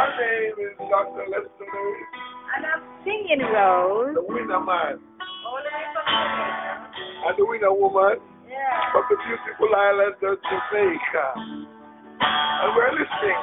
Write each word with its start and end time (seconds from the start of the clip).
My 0.00 0.08
name 0.16 0.56
is 0.64 0.72
Dr. 0.88 1.28
Lester 1.28 1.60
Lewis. 1.60 2.08
And 2.56 2.64
I'm 2.64 2.80
singing 3.04 3.44
Rose. 3.52 4.16
The 4.16 4.24
winner 4.24 4.56
man. 4.64 4.96
All 5.44 5.60
the 5.60 5.68
way 5.68 5.84
from 5.92 6.04
Jamaica. 6.08 7.28
And 7.28 7.34
the 7.36 7.44
winner 7.44 7.74
woman 7.76 8.16
Yeah. 8.48 8.92
from 8.96 9.04
the 9.12 9.16
beautiful 9.28 9.68
island 9.76 10.16
of 10.24 10.40
Jamaica. 10.40 11.26
And 11.36 12.70
we're 12.76 12.92
listening 12.96 13.40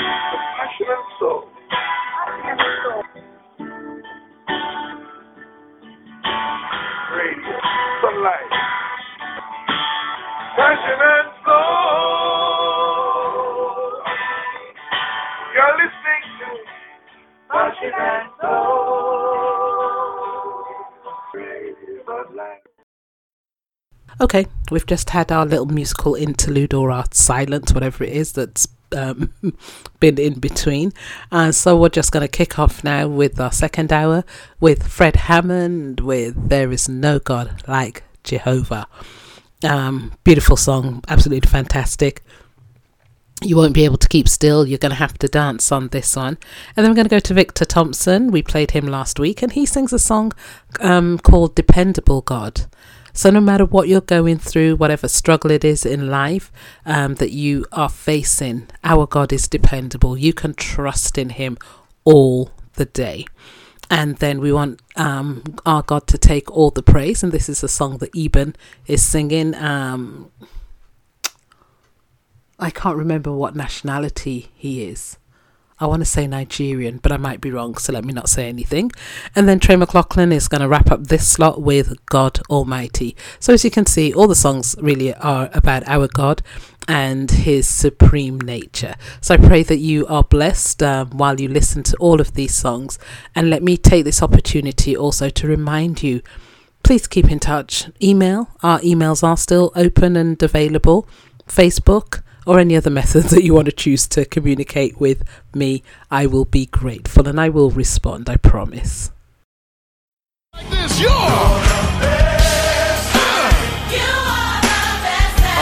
to 0.00 0.36
Passion 0.56 0.88
and 0.88 1.04
Soul. 1.20 1.44
Radio. 7.12 7.56
Sunlight. 8.00 8.52
Passion 10.56 11.00
Okay, 24.22 24.46
we've 24.70 24.86
just 24.86 25.10
had 25.10 25.32
our 25.32 25.44
little 25.44 25.66
musical 25.66 26.14
interlude 26.14 26.72
or 26.74 26.92
our 26.92 27.06
silence, 27.10 27.74
whatever 27.74 28.04
it 28.04 28.12
is 28.12 28.30
that's 28.30 28.68
um, 28.96 29.32
been 30.00 30.16
in 30.16 30.38
between. 30.38 30.92
Uh, 31.32 31.50
so 31.50 31.76
we're 31.76 31.88
just 31.88 32.12
going 32.12 32.20
to 32.20 32.28
kick 32.28 32.56
off 32.56 32.84
now 32.84 33.08
with 33.08 33.40
our 33.40 33.50
second 33.50 33.92
hour 33.92 34.22
with 34.60 34.86
Fred 34.86 35.16
Hammond 35.16 35.98
with 35.98 36.50
There 36.50 36.70
Is 36.70 36.88
No 36.88 37.18
God 37.18 37.64
Like 37.66 38.04
Jehovah. 38.22 38.86
Um, 39.64 40.12
beautiful 40.22 40.56
song, 40.56 41.02
absolutely 41.08 41.50
fantastic. 41.50 42.22
You 43.42 43.56
won't 43.56 43.74
be 43.74 43.84
able 43.84 43.98
to 43.98 44.08
keep 44.08 44.28
still. 44.28 44.64
You're 44.68 44.78
going 44.78 44.90
to 44.90 44.96
have 44.96 45.18
to 45.18 45.26
dance 45.26 45.72
on 45.72 45.88
this 45.88 46.14
one. 46.14 46.38
And 46.76 46.84
then 46.84 46.92
we're 46.92 46.96
going 46.96 47.08
to 47.08 47.16
go 47.16 47.18
to 47.18 47.34
Victor 47.34 47.64
Thompson. 47.64 48.30
We 48.30 48.44
played 48.44 48.70
him 48.70 48.86
last 48.86 49.18
week, 49.18 49.42
and 49.42 49.50
he 49.50 49.66
sings 49.66 49.92
a 49.92 49.98
song 49.98 50.30
um, 50.78 51.18
called 51.18 51.56
Dependable 51.56 52.20
God. 52.20 52.66
So, 53.12 53.30
no 53.30 53.40
matter 53.40 53.64
what 53.64 53.88
you're 53.88 54.00
going 54.00 54.38
through, 54.38 54.76
whatever 54.76 55.06
struggle 55.06 55.50
it 55.50 55.64
is 55.64 55.84
in 55.84 56.08
life 56.08 56.50
um, 56.86 57.14
that 57.16 57.32
you 57.32 57.66
are 57.72 57.90
facing, 57.90 58.68
our 58.84 59.06
God 59.06 59.32
is 59.32 59.48
dependable. 59.48 60.16
You 60.16 60.32
can 60.32 60.54
trust 60.54 61.18
in 61.18 61.30
Him 61.30 61.58
all 62.04 62.50
the 62.74 62.86
day. 62.86 63.26
And 63.90 64.16
then 64.16 64.40
we 64.40 64.52
want 64.52 64.80
um, 64.96 65.42
our 65.66 65.82
God 65.82 66.06
to 66.06 66.16
take 66.16 66.50
all 66.50 66.70
the 66.70 66.82
praise. 66.82 67.22
And 67.22 67.30
this 67.30 67.50
is 67.50 67.62
a 67.62 67.68
song 67.68 67.98
that 67.98 68.16
Eben 68.16 68.56
is 68.86 69.02
singing. 69.02 69.54
Um, 69.54 70.30
I 72.58 72.70
can't 72.70 72.96
remember 72.96 73.32
what 73.32 73.54
nationality 73.54 74.50
he 74.54 74.84
is. 74.84 75.18
I 75.82 75.86
want 75.86 76.00
to 76.00 76.06
say 76.06 76.28
Nigerian, 76.28 76.98
but 76.98 77.10
I 77.10 77.16
might 77.16 77.40
be 77.40 77.50
wrong, 77.50 77.76
so 77.76 77.92
let 77.92 78.04
me 78.04 78.12
not 78.12 78.28
say 78.28 78.48
anything. 78.48 78.92
And 79.34 79.48
then 79.48 79.58
Trey 79.58 79.74
McLaughlin 79.74 80.30
is 80.30 80.46
going 80.46 80.60
to 80.60 80.68
wrap 80.68 80.92
up 80.92 81.08
this 81.08 81.26
slot 81.26 81.60
with 81.60 82.06
God 82.06 82.38
Almighty. 82.48 83.16
So, 83.40 83.52
as 83.52 83.64
you 83.64 83.70
can 83.72 83.86
see, 83.86 84.14
all 84.14 84.28
the 84.28 84.36
songs 84.36 84.76
really 84.80 85.12
are 85.14 85.50
about 85.52 85.82
our 85.88 86.06
God 86.06 86.40
and 86.86 87.28
His 87.28 87.66
supreme 87.66 88.40
nature. 88.40 88.94
So, 89.20 89.34
I 89.34 89.38
pray 89.38 89.64
that 89.64 89.78
you 89.78 90.06
are 90.06 90.22
blessed 90.22 90.84
um, 90.84 91.10
while 91.10 91.40
you 91.40 91.48
listen 91.48 91.82
to 91.82 91.96
all 91.96 92.20
of 92.20 92.34
these 92.34 92.54
songs. 92.54 92.96
And 93.34 93.50
let 93.50 93.64
me 93.64 93.76
take 93.76 94.04
this 94.04 94.22
opportunity 94.22 94.96
also 94.96 95.30
to 95.30 95.48
remind 95.48 96.00
you 96.04 96.22
please 96.84 97.08
keep 97.08 97.30
in 97.30 97.40
touch. 97.40 97.90
Email, 98.00 98.48
our 98.62 98.78
emails 98.80 99.24
are 99.24 99.36
still 99.36 99.72
open 99.74 100.16
and 100.16 100.40
available. 100.40 101.08
Facebook, 101.48 102.22
or 102.46 102.58
any 102.58 102.76
other 102.76 102.90
method 102.90 103.24
that 103.24 103.44
you 103.44 103.54
want 103.54 103.66
to 103.66 103.72
choose 103.72 104.06
to 104.08 104.24
communicate 104.24 105.00
with 105.00 105.24
me, 105.54 105.82
I 106.10 106.26
will 106.26 106.44
be 106.44 106.66
grateful 106.66 107.28
and 107.28 107.40
I 107.40 107.48
will 107.48 107.70
respond, 107.70 108.28
I 108.28 108.36
promise. 108.36 109.10
Like 110.54 110.68
this, 110.70 111.00
you're. 111.00 111.10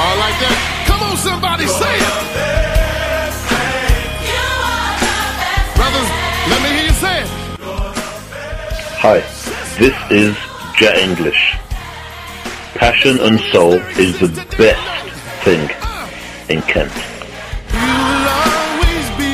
All 0.01 0.17
like 0.17 0.39
that. 0.41 0.57
Come 0.87 1.03
on, 1.03 1.17
somebody, 1.17 1.67
say 1.67 1.97
it. 1.97 2.15
Brothers, 5.77 6.11
let 6.49 6.63
me 6.63 6.69
hear 6.77 6.87
you 6.87 6.97
say 6.97 7.23
it. 7.23 7.29
Hi, 9.03 9.21
this 9.79 9.97
is 10.11 10.37
Jet 10.79 10.97
English. 10.99 11.59
Passion 12.75 13.19
and 13.21 13.39
Soul 13.53 13.75
is 13.99 14.19
the 14.21 14.29
best 14.57 15.45
thing 15.45 15.69
You. 16.51 16.57
You 16.57 16.65
will 17.79 18.29
always 18.29 19.11
be. 19.17 19.31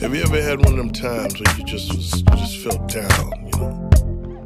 Have 0.00 0.12
you 0.12 0.22
ever 0.22 0.42
had 0.42 0.58
one 0.64 0.72
of 0.72 0.76
them 0.76 0.90
times 0.90 1.40
where 1.40 1.56
you 1.56 1.64
just 1.64 1.94
was, 1.94 2.18
you 2.18 2.36
just 2.36 2.56
felt 2.58 2.88
down, 2.88 3.30
you 3.46 3.60
know? 3.60 3.90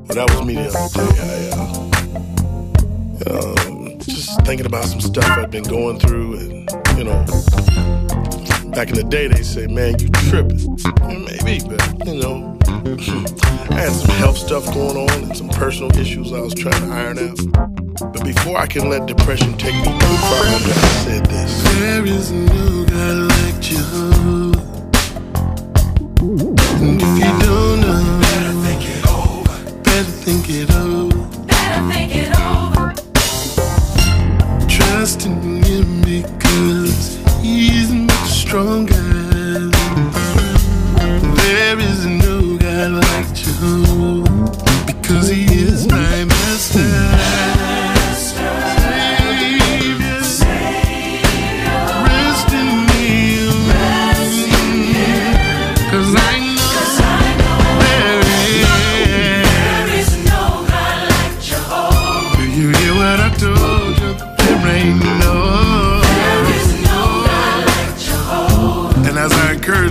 Well, 0.06 0.14
that 0.14 0.30
was 0.30 0.44
me 0.46 0.54
the 0.56 0.68
other 0.68 0.88
day. 0.92 1.16
I, 1.24 1.56
uh, 3.24 3.60
um, 3.64 3.98
just 4.00 4.38
thinking 4.42 4.66
about 4.66 4.84
some 4.84 5.00
stuff 5.00 5.24
I'd 5.26 5.50
been 5.50 5.64
going 5.64 5.98
through, 5.98 6.34
and 6.34 6.70
you 6.98 7.04
know, 7.04 7.24
back 8.70 8.88
in 8.90 8.94
the 8.96 9.04
day 9.04 9.28
they 9.28 9.42
say, 9.42 9.66
"Man, 9.66 9.98
you 9.98 10.08
tripping." 10.28 10.58
Yeah, 10.58 11.18
maybe, 11.18 11.60
but 11.66 12.06
you 12.06 12.20
know, 12.20 12.58
I 13.70 13.80
had 13.80 13.92
some 13.92 14.10
health 14.16 14.38
stuff 14.38 14.64
going 14.72 14.96
on 14.96 15.24
and 15.24 15.36
some 15.36 15.48
personal 15.48 15.96
issues 15.98 16.32
I 16.32 16.40
was 16.40 16.54
trying 16.54 16.82
to 16.82 16.94
iron 16.94 17.18
out. 17.18 18.12
But 18.12 18.24
before 18.24 18.58
I 18.58 18.66
can 18.66 18.88
let 18.88 19.06
depression 19.06 19.56
take 19.58 19.74
me 19.74 19.84
too 19.84 20.16
far, 20.28 20.44
I 20.44 20.58
said 21.04 21.26
this: 21.26 21.62
There 21.78 22.06
is 22.06 22.32
no 22.32 22.84
God 22.86 23.16
like 23.32 23.60
Jehovah. 23.60 24.76
And 26.80 27.02
if 27.02 27.18
you 27.18 27.32
don't 27.46 27.80
know, 27.80 28.20
better 28.20 28.52
think 28.64 28.82
it 28.88 29.06
over. 29.08 29.82
Better 29.82 30.04
think 30.04 30.50
it 30.50 30.70
over. 30.70 30.85
Stronger. 38.56 38.94
There 41.36 41.78
is 41.78 42.06
no 42.06 42.56
God 42.56 42.90
like 43.04 43.34
Jehovah 43.34 44.84
because 44.86 45.28
he 45.28 45.44
is 45.44 45.86
my 45.86 46.24
master. 46.24 47.15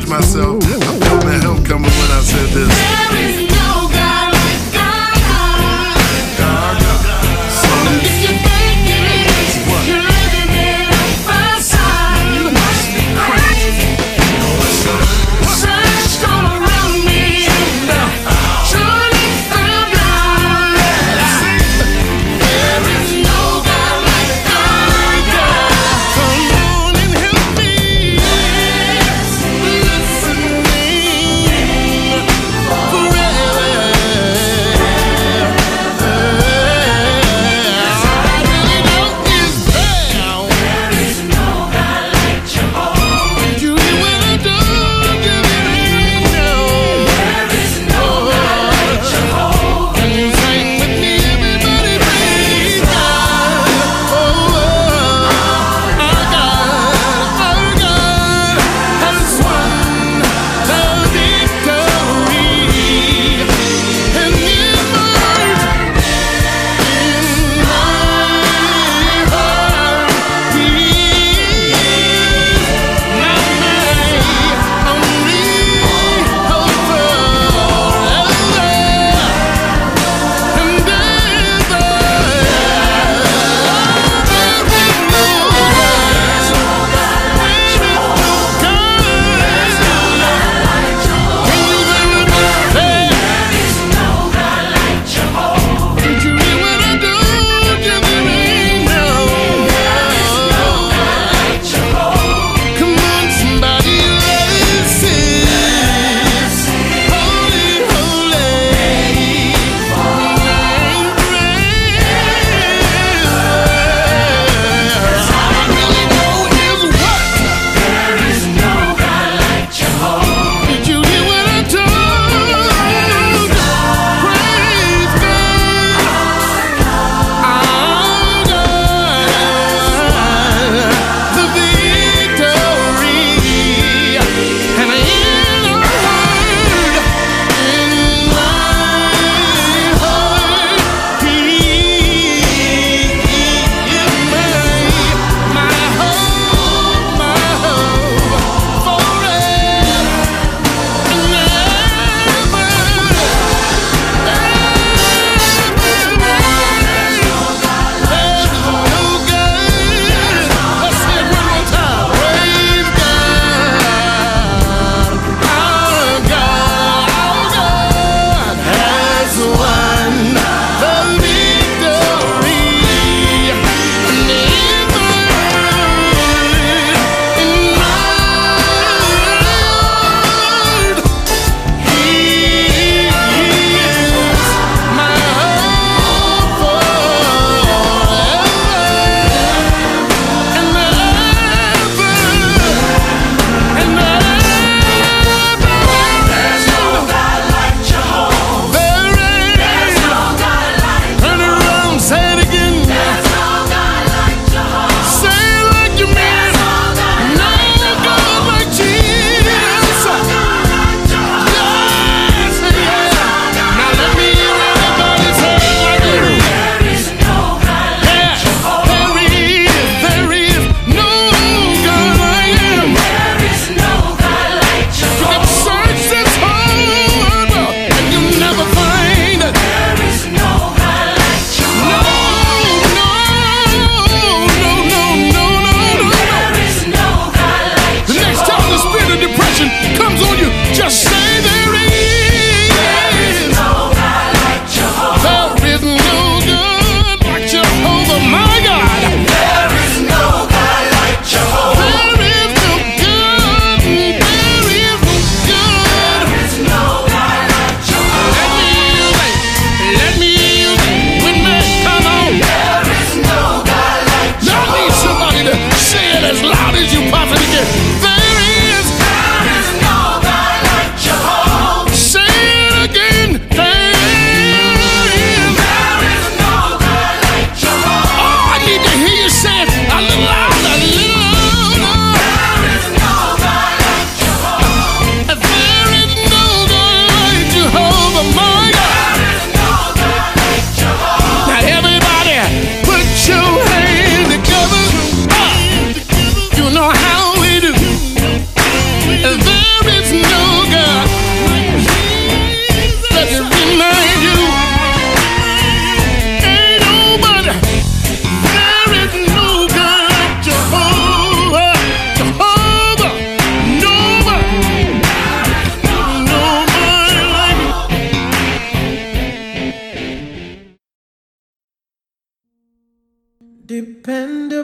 Myself, 0.07 0.54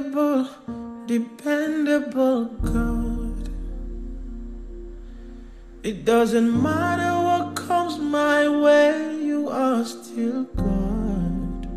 Dependable, 0.01 0.49
dependable 1.05 2.45
God. 2.45 3.49
It 5.83 6.05
doesn't 6.05 6.51
matter 6.63 7.13
what 7.23 7.55
comes 7.55 7.99
my 7.99 8.49
way, 8.49 9.19
you 9.21 9.47
are 9.49 9.85
still 9.85 10.45
God. 10.55 11.67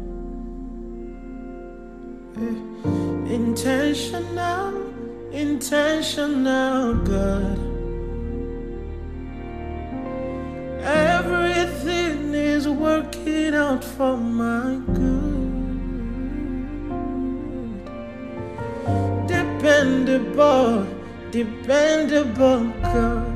Eh, 2.38 3.34
Intentional, 3.34 4.72
intentional 5.30 6.94
God. 7.04 7.58
Everything 10.80 12.32
is 12.32 12.66
working 12.66 13.54
out 13.54 13.84
for 13.84 14.16
my 14.16 14.80
good. 14.94 15.23
Dependable, 19.64 20.86
dependable 21.30 22.64
God. 22.82 23.26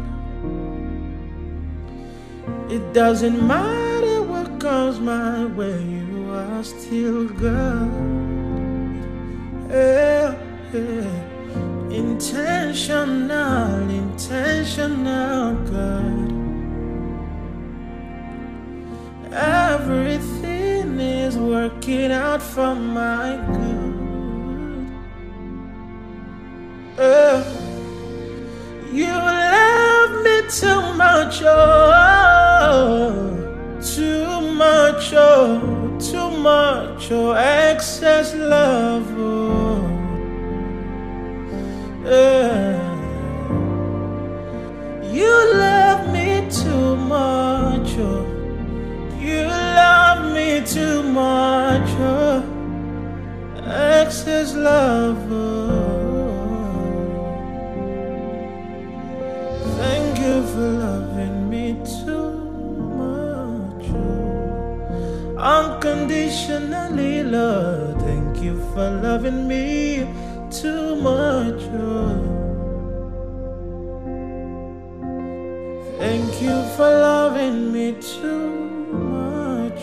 It 2.70 2.92
doesn't 2.92 3.46
matter 3.46 4.20
what 4.24 4.60
comes 4.60 5.00
my 5.00 5.46
way, 5.46 5.82
you 5.82 6.30
are 6.30 6.62
still 6.62 7.28
God. 7.28 7.90
Yeah, 9.70 10.34
yeah. 10.74 11.96
Intentional, 11.96 13.88
intentional 13.88 15.54
God. 15.72 16.28
Everything 19.32 21.00
is 21.00 21.38
working 21.38 22.12
out 22.12 22.42
for 22.42 22.74
my 22.74 23.42
good. 23.46 23.77
Uh, 27.00 27.44
you 28.92 29.06
love 29.06 30.24
me 30.24 30.42
too 30.50 30.80
much, 30.94 31.40
oh, 31.44 33.14
too 33.80 34.40
much, 34.54 35.12
oh, 35.14 35.96
too 36.00 36.30
much, 36.38 37.12
oh, 37.12 37.34
excess 37.34 38.34
love, 38.34 39.06
oh. 39.16 39.76
Uh, 42.04 42.74
you 45.04 45.54
love 45.54 46.12
me 46.12 46.50
too 46.50 46.96
much, 46.96 47.96
oh. 47.98 48.26
You 49.20 49.44
love 49.46 50.34
me 50.34 50.66
too 50.66 51.04
much, 51.04 51.90
oh. 52.00 52.42
Excess 54.02 54.52
love, 54.56 55.24
oh. 55.30 55.87
You 60.28 60.42
for 60.52 60.68
loving 60.84 61.38
me 61.48 61.64
too 61.96 62.28
much. 63.02 63.86
Unconditionally, 65.56 67.16
Lord. 67.22 67.94
Thank 68.06 68.32
you 68.42 68.54
for 68.72 68.86
loving 69.06 69.40
me 69.48 70.06
too 70.50 70.96
much. 70.96 71.62
Thank 76.02 76.32
you 76.46 76.56
for 76.76 76.90
loving 77.08 77.58
me 77.72 77.86
too 78.12 78.46
much. 79.06 79.82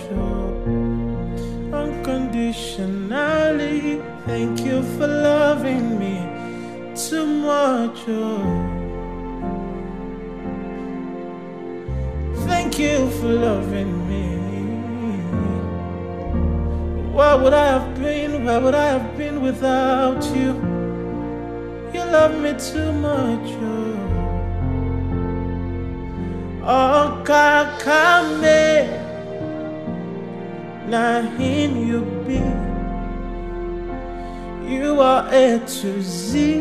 Unconditionally, 1.81 4.01
thank 4.27 4.55
you 4.67 4.77
for 4.95 5.07
loving 5.07 5.85
me 5.99 6.15
too 6.95 7.25
much, 7.25 7.99
oh. 8.07 8.64
You 12.77 13.09
for 13.09 13.27
loving 13.27 14.05
me. 14.09 14.25
Where 17.13 17.37
would 17.37 17.53
I 17.53 17.67
have 17.67 17.95
been? 17.97 18.43
Where 18.43 18.59
would 18.59 18.75
I 18.75 18.99
have 18.99 19.17
been 19.17 19.41
without 19.41 20.21
you? 20.35 20.53
You 21.93 22.03
love 22.11 22.37
me 22.41 22.53
too 22.59 22.91
much, 22.91 23.49
oh. 23.61 23.95
Oh, 26.65 27.23
Kakame, 27.23 28.89
now 30.89 31.21
him 31.21 31.77
you 31.77 32.01
be. 32.27 32.41
You 34.69 34.99
are 34.99 35.29
A 35.31 35.59
to 35.59 36.01
Z, 36.01 36.57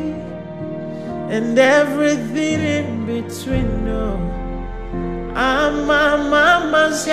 and 1.28 1.59
everything 1.59 2.61
in 2.61 3.04
between. 3.06 3.85
No, 3.85 4.34
I'm 5.37 5.91
a 5.91 6.17
mama's 6.31 7.07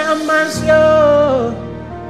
yo. 0.66 1.51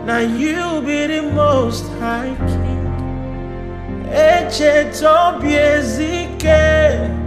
Now 0.05 0.19
you 0.19 0.81
be 0.81 1.07
the 1.07 1.21
most 1.33 1.87
high 1.99 2.35
king. 2.47 4.07
Eche 4.11 4.91
tobi 4.91 5.55
ezike. 5.55 7.21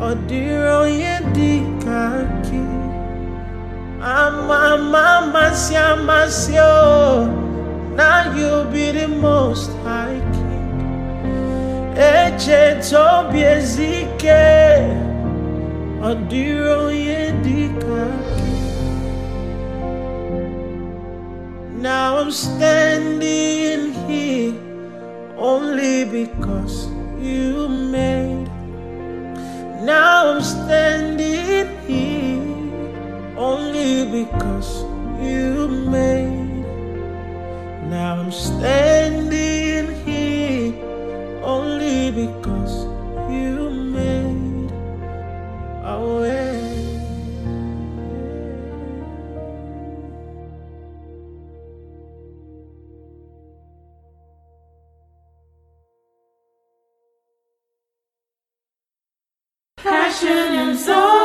Odiro 0.00 0.84
yedi 0.86 1.64
kaki 1.80 2.66
Ama 4.02 4.76
mama 4.76 5.50
siama 5.54 6.28
sio 6.28 6.60
oh. 6.62 7.26
Now 7.96 8.30
you 8.36 8.70
be 8.70 8.92
the 8.92 9.08
most 9.08 9.70
high 9.84 10.20
king 10.34 11.94
Eche 11.96 12.76
tobi 12.84 13.40
ezike 13.40 15.15
Odiro 16.08 16.82
yedi 17.06 17.62
kaki 17.82 18.52
Now 21.86 22.18
I'm 22.18 22.30
standing 22.30 23.92
here 24.06 24.54
Only 25.36 26.04
because 26.04 26.76
you 27.20 27.68
made 27.68 28.46
now 29.86 30.32
I'm 30.32 30.42
standing 30.42 31.68
here 31.86 32.46
only 33.38 34.04
because 34.10 34.82
you 35.22 35.68
made. 35.68 36.64
Now 37.88 38.16
I'm 38.22 38.32
standing 38.32 39.94
here 40.04 40.74
only 41.44 42.10
because 42.10 42.65
a 45.96 46.20
way. 46.20 46.76
Passion 59.76 60.28
and 60.30 60.78
soul. 60.78 61.15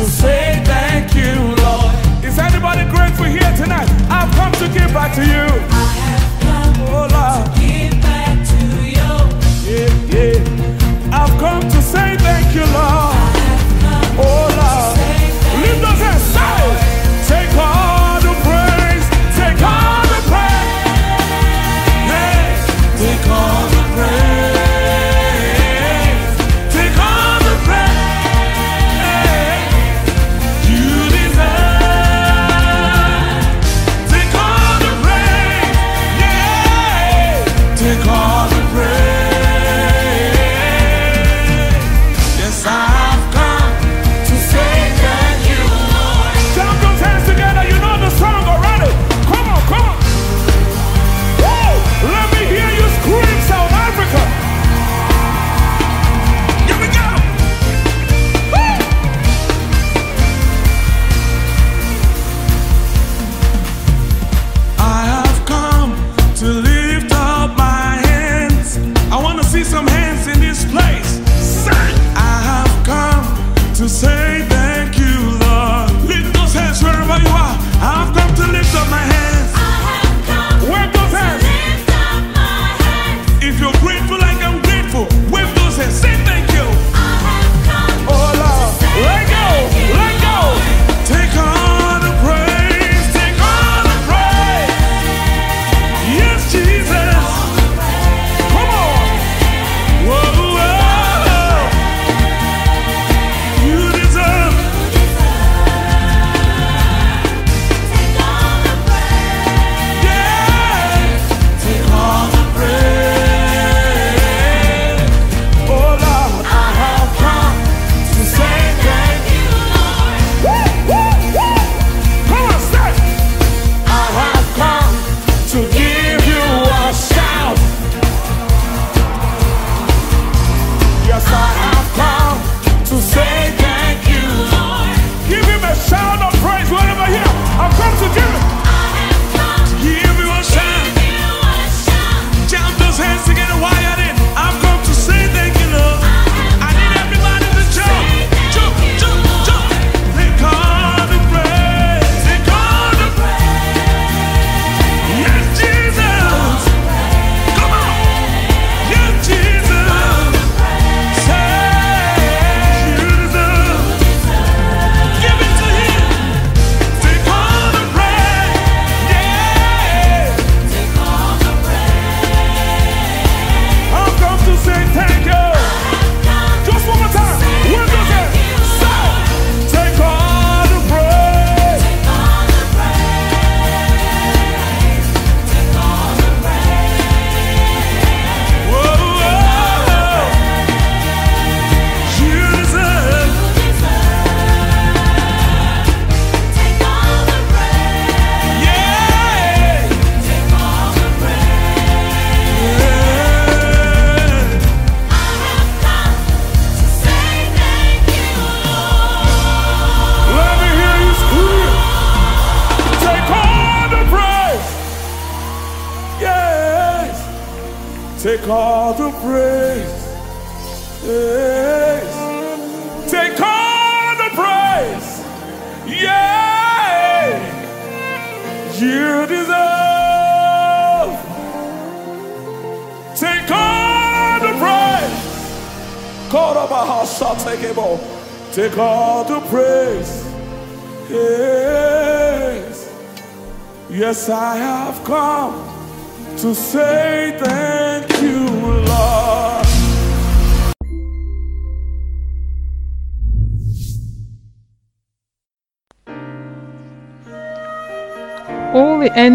to 0.00 0.06
say 0.06 0.62
thank 0.64 1.14
you, 1.14 1.34
Lord. 1.62 1.92
Is 2.24 2.38
anybody 2.38 2.84
grateful 2.90 3.26
here 3.26 3.52
tonight? 3.54 3.88
I've 4.08 4.32
come 4.34 4.52
to 4.52 4.66
give 4.72 4.90
back 4.94 5.14
to 5.16 5.22
you. 5.22 5.44
I 5.68 5.86
have 6.08 6.26
come 6.40 6.74
oh, 6.88 7.06
Lord. 7.16 7.44
to 7.44 7.60
give 7.60 8.00
back 8.00 8.36
to 8.52 8.60
you. 8.96 9.12
Yeah, 9.68 10.14
yeah. 10.14 11.20
I've 11.20 11.38
come 11.38 11.60
to 11.60 11.82
say 11.82 12.16
thank 12.16 12.54
you, 12.54 12.64
Lord. 12.72 12.99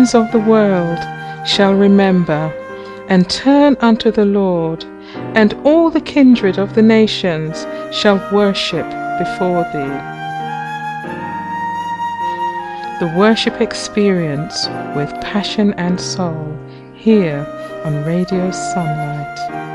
nations 0.06 0.26
of 0.28 0.32
the 0.32 0.50
world 0.50 1.00
shall 1.48 1.74
remember 1.74 2.54
and 3.10 3.28
turn 3.28 3.76
unto 3.80 4.12
the 4.12 4.26
Lord, 4.26 4.86
and 5.34 5.54
all 5.64 5.90
the 5.90 6.02
kindred 6.02 6.60
of 6.60 6.76
the 6.76 6.82
nations 6.82 7.66
shall 7.92 8.20
worship 8.32 8.86
before 9.18 9.64
thee. 9.74 9.98
The 13.00 13.14
worship 13.18 13.62
experience 13.62 14.68
with 14.96 15.10
passion 15.22 15.74
and 15.74 16.00
soul 16.00 16.56
here 16.94 17.44
on 17.84 18.06
Radio 18.06 18.52
Sunlight. 18.52 19.75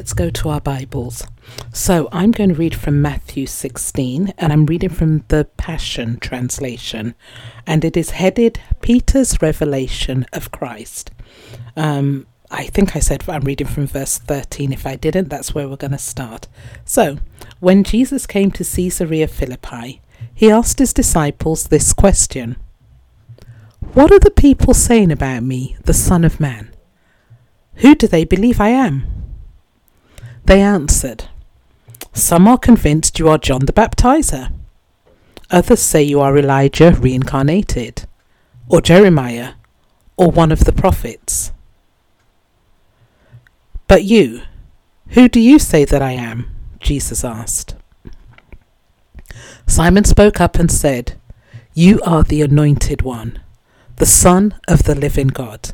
Let's 0.00 0.14
go 0.14 0.30
to 0.30 0.48
our 0.48 0.62
Bibles. 0.62 1.26
So 1.74 2.08
I'm 2.10 2.30
going 2.30 2.48
to 2.48 2.54
read 2.54 2.74
from 2.74 3.02
Matthew 3.02 3.44
16, 3.44 4.32
and 4.38 4.50
I'm 4.50 4.64
reading 4.64 4.88
from 4.88 5.24
the 5.28 5.44
Passion 5.58 6.18
Translation, 6.18 7.14
and 7.66 7.84
it 7.84 7.98
is 7.98 8.12
headed 8.12 8.62
Peter's 8.80 9.42
Revelation 9.42 10.24
of 10.32 10.50
Christ. 10.50 11.10
Um, 11.76 12.26
I 12.50 12.64
think 12.64 12.96
I 12.96 13.00
said 13.00 13.28
I'm 13.28 13.42
reading 13.42 13.66
from 13.66 13.86
verse 13.86 14.16
13. 14.16 14.72
If 14.72 14.86
I 14.86 14.96
didn't, 14.96 15.28
that's 15.28 15.54
where 15.54 15.68
we're 15.68 15.76
going 15.76 15.90
to 15.90 15.98
start. 15.98 16.48
So, 16.86 17.18
when 17.58 17.84
Jesus 17.84 18.26
came 18.26 18.50
to 18.52 18.64
Caesarea 18.64 19.28
Philippi, 19.28 20.00
he 20.32 20.50
asked 20.50 20.78
his 20.78 20.94
disciples 20.94 21.64
this 21.64 21.92
question 21.92 22.56
What 23.92 24.10
are 24.10 24.18
the 24.18 24.30
people 24.30 24.72
saying 24.72 25.12
about 25.12 25.42
me, 25.42 25.76
the 25.84 25.92
Son 25.92 26.24
of 26.24 26.40
Man? 26.40 26.74
Who 27.74 27.94
do 27.94 28.06
they 28.06 28.24
believe 28.24 28.62
I 28.62 28.70
am? 28.70 29.19
They 30.50 30.62
answered, 30.62 31.26
Some 32.12 32.48
are 32.48 32.58
convinced 32.58 33.20
you 33.20 33.28
are 33.28 33.38
John 33.38 33.66
the 33.66 33.72
Baptizer. 33.72 34.52
Others 35.48 35.80
say 35.80 36.02
you 36.02 36.18
are 36.18 36.36
Elijah 36.36 36.90
reincarnated, 36.90 38.08
or 38.66 38.80
Jeremiah, 38.80 39.52
or 40.16 40.32
one 40.32 40.50
of 40.50 40.64
the 40.64 40.72
prophets. 40.72 41.52
But 43.86 44.02
you, 44.02 44.42
who 45.10 45.28
do 45.28 45.38
you 45.38 45.60
say 45.60 45.84
that 45.84 46.02
I 46.02 46.14
am? 46.14 46.50
Jesus 46.80 47.22
asked. 47.24 47.76
Simon 49.68 50.02
spoke 50.02 50.40
up 50.40 50.56
and 50.56 50.68
said, 50.68 51.16
You 51.74 52.00
are 52.04 52.24
the 52.24 52.42
anointed 52.42 53.02
one, 53.02 53.38
the 53.98 54.04
Son 54.04 54.58
of 54.66 54.82
the 54.82 54.96
living 54.96 55.28
God. 55.28 55.70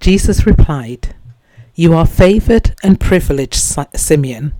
Jesus 0.00 0.46
replied, 0.46 1.14
You 1.74 1.94
are 1.94 2.06
favoured 2.06 2.74
and 2.82 3.00
privileged, 3.00 3.54
Simeon, 3.94 4.54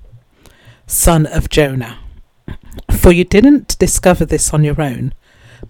son 0.87 1.27
of 1.27 1.49
Jonah. 1.49 1.99
For 2.97 3.13
you 3.13 3.25
didn't 3.25 3.79
discover 3.79 4.25
this 4.25 4.55
on 4.55 4.65
your 4.65 4.81
own, 4.81 5.13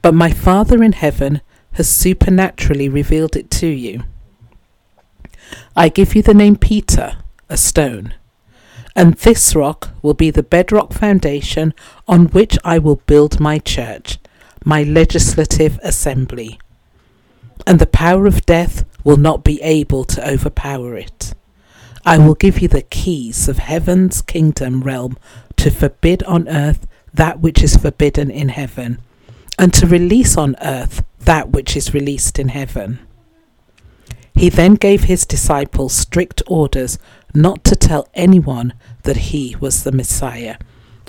but 0.02 0.14
my 0.14 0.30
Father 0.30 0.82
in 0.82 0.92
heaven 0.92 1.40
has 1.72 1.88
supernaturally 1.88 2.88
revealed 2.88 3.36
it 3.36 3.50
to 3.52 3.66
you. 3.66 4.04
I 5.74 5.88
give 5.88 6.14
you 6.14 6.22
the 6.22 6.34
name 6.34 6.56
Peter, 6.56 7.16
a 7.48 7.56
stone, 7.56 8.14
and 8.94 9.14
this 9.14 9.54
rock 9.54 9.90
will 10.02 10.14
be 10.14 10.30
the 10.30 10.42
bedrock 10.42 10.92
foundation 10.92 11.74
on 12.06 12.26
which 12.26 12.58
I 12.64 12.78
will 12.78 12.96
build 13.06 13.40
my 13.40 13.58
church, 13.58 14.18
my 14.64 14.82
legislative 14.82 15.78
assembly. 15.82 16.58
And 17.66 17.78
the 17.78 17.86
power 17.86 18.26
of 18.26 18.46
death 18.46 18.84
will 19.04 19.16
not 19.16 19.44
be 19.44 19.60
able 19.62 20.04
to 20.04 20.28
overpower 20.28 20.96
it. 20.96 21.34
I 22.04 22.18
will 22.18 22.34
give 22.34 22.60
you 22.60 22.68
the 22.68 22.82
keys 22.82 23.48
of 23.48 23.58
heaven's 23.58 24.22
kingdom 24.22 24.82
realm 24.82 25.18
to 25.56 25.70
forbid 25.70 26.22
on 26.22 26.48
earth 26.48 26.86
that 27.12 27.40
which 27.40 27.62
is 27.62 27.76
forbidden 27.76 28.30
in 28.30 28.48
heaven, 28.48 29.00
and 29.58 29.74
to 29.74 29.86
release 29.86 30.36
on 30.36 30.56
earth 30.62 31.04
that 31.20 31.50
which 31.50 31.76
is 31.76 31.92
released 31.92 32.38
in 32.38 32.48
heaven. 32.48 33.00
He 34.34 34.48
then 34.48 34.74
gave 34.74 35.04
his 35.04 35.26
disciples 35.26 35.92
strict 35.92 36.42
orders 36.46 36.98
not 37.34 37.62
to 37.64 37.76
tell 37.76 38.08
anyone 38.14 38.72
that 39.02 39.16
he 39.16 39.56
was 39.60 39.82
the 39.82 39.92
Messiah. 39.92 40.56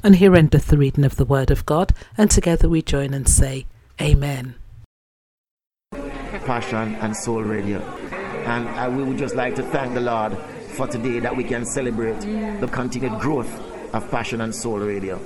And 0.04 0.16
here 0.16 0.36
endeth 0.36 0.68
the 0.68 0.78
reading 0.78 1.06
of 1.06 1.16
the 1.16 1.26
Word 1.26 1.52
of 1.52 1.66
God, 1.66 1.94
and 2.18 2.30
together 2.30 2.68
we 2.68 2.82
join 2.82 3.14
and 3.14 3.30
say, 3.30 3.68
Amen. 4.02 4.56
Passion 6.46 6.96
and 6.96 7.16
Soul 7.16 7.44
Radio. 7.44 7.80
And 8.46 8.68
I, 8.70 8.88
we 8.90 9.04
would 9.04 9.18
just 9.18 9.36
like 9.36 9.56
to 9.56 9.64
thank 9.64 9.94
the 9.94 10.02
Lord 10.02 10.38
for 10.76 10.88
today 10.88 11.20
that 11.20 11.36
we 11.36 11.44
can 11.44 11.66
celebrate 11.66 12.20
the 12.60 12.68
continued 12.72 13.20
growth 13.20 13.50
of 13.94 14.10
Passion 14.10 14.42
and 14.42 14.54
Soul 14.54 14.80
Radio. 14.80 15.20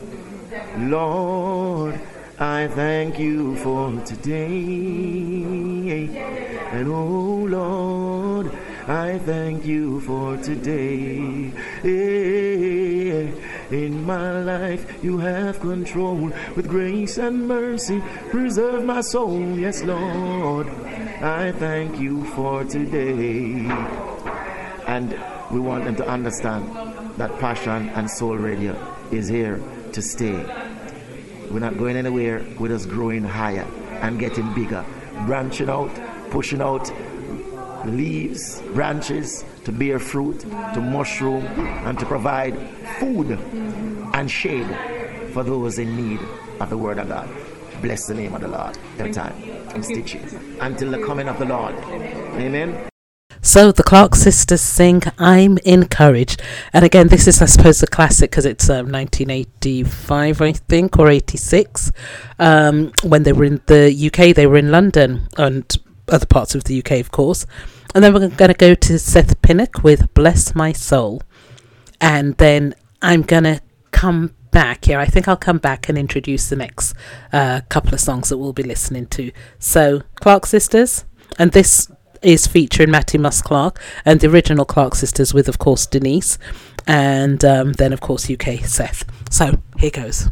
Lord, 0.77 1.99
I 2.39 2.67
thank 2.67 3.17
you 3.19 3.55
for 3.57 3.91
today. 4.01 4.37
And 6.71 6.87
oh 6.89 7.45
Lord, 7.49 8.51
I 8.87 9.17
thank 9.19 9.65
you 9.65 10.01
for 10.01 10.37
today. 10.37 11.51
In 13.71 14.03
my 14.05 14.41
life, 14.41 15.03
you 15.03 15.17
have 15.17 15.59
control 15.59 16.31
with 16.55 16.67
grace 16.67 17.17
and 17.17 17.47
mercy. 17.47 18.01
Preserve 18.29 18.85
my 18.85 19.01
soul, 19.01 19.41
yes, 19.57 19.81
Lord. 19.83 20.67
I 20.67 21.51
thank 21.53 21.99
you 21.99 22.25
for 22.35 22.63
today. 22.63 23.65
And 24.87 25.19
we 25.49 25.59
want 25.59 25.85
them 25.85 25.95
to 25.95 26.07
understand 26.07 26.69
that 27.17 27.39
Passion 27.39 27.89
and 27.89 28.09
Soul 28.09 28.37
Radio 28.37 28.75
is 29.11 29.27
here 29.27 29.59
to 29.93 30.01
stay. 30.01 30.45
We're 31.49 31.59
not 31.59 31.77
going 31.77 31.95
anywhere. 31.95 32.45
We're 32.59 32.67
just 32.67 32.87
growing 32.87 33.23
higher 33.23 33.65
and 34.01 34.19
getting 34.19 34.53
bigger, 34.53 34.85
branching 35.25 35.69
out, 35.69 35.89
pushing 36.29 36.61
out 36.61 36.91
leaves, 37.85 38.61
branches 38.73 39.43
to 39.63 39.71
bear 39.71 39.99
fruit, 39.99 40.39
to 40.41 40.81
mushroom, 40.81 41.45
and 41.85 41.97
to 41.99 42.05
provide 42.05 42.57
food 42.99 43.31
and 44.13 44.29
shade 44.29 44.67
for 45.33 45.43
those 45.43 45.79
in 45.79 45.95
need 45.95 46.19
of 46.59 46.69
the 46.69 46.77
Word 46.77 46.97
of 46.97 47.07
God. 47.07 47.29
Bless 47.81 48.07
the 48.07 48.13
name 48.13 48.33
of 48.33 48.41
the 48.41 48.47
Lord 48.47 48.77
every 48.97 49.11
time. 49.11 49.33
And 49.73 49.83
stitch 49.83 50.15
it 50.15 50.33
until 50.61 50.91
the 50.91 51.05
coming 51.05 51.27
of 51.27 51.37
the 51.37 51.45
Lord. 51.45 51.75
Amen. 51.75 52.89
So 53.41 53.71
the 53.71 53.83
Clark 53.83 54.15
sisters 54.15 54.61
sing 54.61 55.03
I'm 55.19 55.59
Encouraged. 55.59 56.41
And 56.73 56.83
again, 56.83 57.09
this 57.09 57.27
is, 57.27 57.41
I 57.41 57.45
suppose, 57.45 57.83
a 57.83 57.87
classic 57.87 58.31
because 58.31 58.45
it's 58.45 58.69
um, 58.69 58.91
1985, 58.91 60.41
I 60.41 60.51
think, 60.53 60.97
or 60.97 61.09
86. 61.09 61.91
Um, 62.39 62.91
when 63.03 63.23
they 63.23 63.33
were 63.33 63.45
in 63.45 63.61
the 63.67 63.93
UK, 64.07 64.35
they 64.35 64.47
were 64.47 64.57
in 64.57 64.71
London 64.71 65.27
and 65.37 65.77
other 66.07 66.25
parts 66.25 66.55
of 66.55 66.63
the 66.63 66.79
UK, 66.79 66.93
of 66.93 67.11
course. 67.11 67.45
And 67.95 68.03
then 68.03 68.13
we're 68.13 68.27
going 68.27 68.51
to 68.51 68.53
go 68.53 68.75
to 68.75 68.99
Seth 68.99 69.41
Pinnock 69.41 69.81
with 69.81 70.13
Bless 70.13 70.53
My 70.53 70.73
Soul. 70.73 71.21
And 72.01 72.35
then 72.35 72.75
I'm 73.01 73.21
going 73.21 73.45
to 73.45 73.61
come 73.91 74.35
back 74.51 74.83
here. 74.83 74.99
I 74.99 75.05
think 75.05 75.29
I'll 75.29 75.37
come 75.37 75.59
back 75.59 75.87
and 75.87 75.97
introduce 75.97 76.49
the 76.49 76.57
next 76.57 76.93
uh, 77.31 77.61
couple 77.69 77.93
of 77.93 78.01
songs 78.01 78.27
that 78.27 78.37
we'll 78.37 78.51
be 78.51 78.63
listening 78.63 79.07
to. 79.07 79.31
So, 79.59 80.01
Clark 80.15 80.45
Sisters, 80.45 81.05
and 81.39 81.53
this 81.53 81.89
is 82.21 82.47
featuring 82.47 82.91
Mattie 82.91 83.17
Moss 83.17 83.41
Clark 83.41 83.81
and 84.03 84.19
the 84.19 84.27
original 84.29 84.65
Clark 84.65 84.95
Sisters 84.95 85.33
with, 85.33 85.47
of 85.47 85.57
course, 85.57 85.85
Denise, 85.85 86.37
and 86.85 87.45
um, 87.45 87.73
then, 87.73 87.93
of 87.93 88.01
course, 88.01 88.29
UK 88.29 88.65
Seth. 88.65 89.05
So, 89.31 89.61
here 89.79 89.91
goes. 89.91 90.29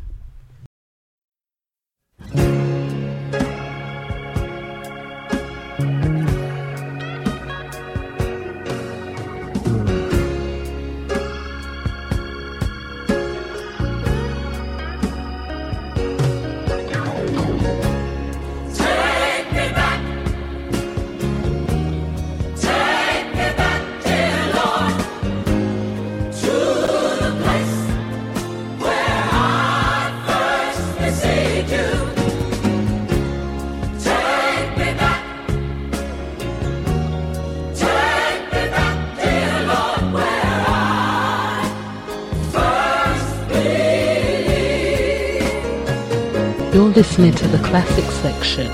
You're 46.73 46.89
listening 46.89 47.33
to 47.33 47.47
the 47.49 47.59
classic 47.59 48.05
section 48.05 48.67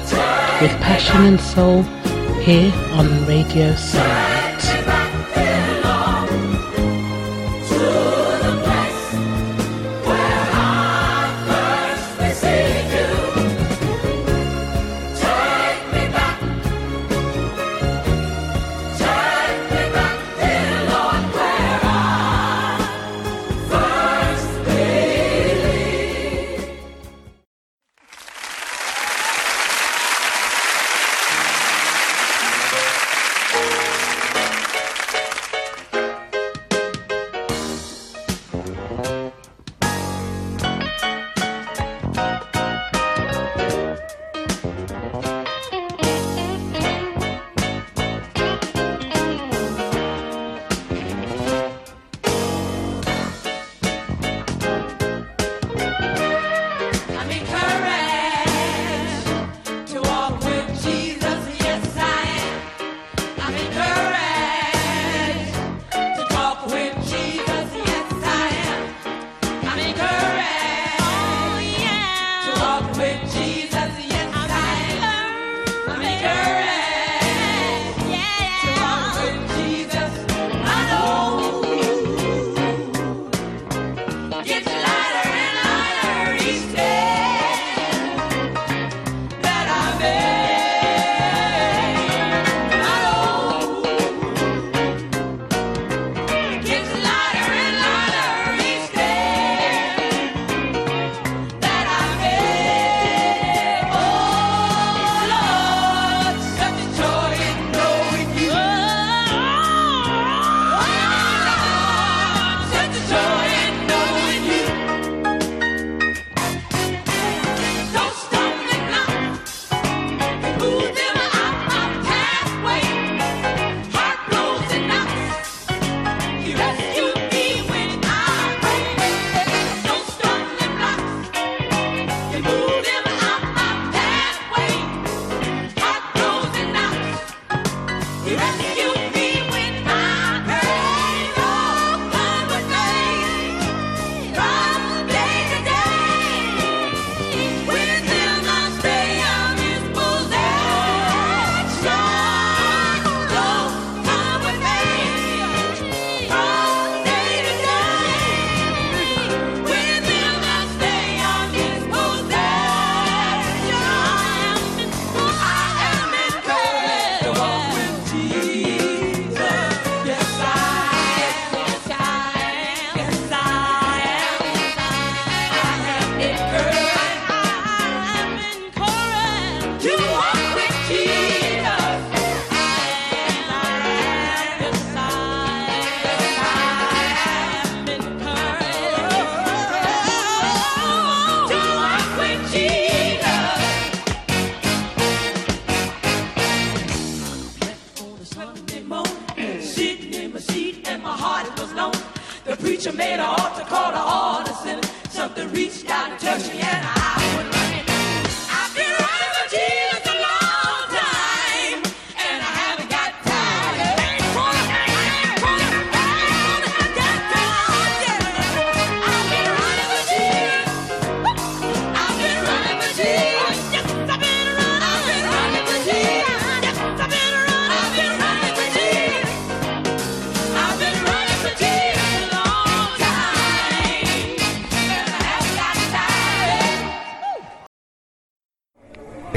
with 0.62 0.72
Passion 0.80 1.26
and 1.26 1.42
Soul 1.42 1.84
here 2.40 2.72
on 2.94 3.26
Radio 3.26 3.76
Soul. 3.76 4.39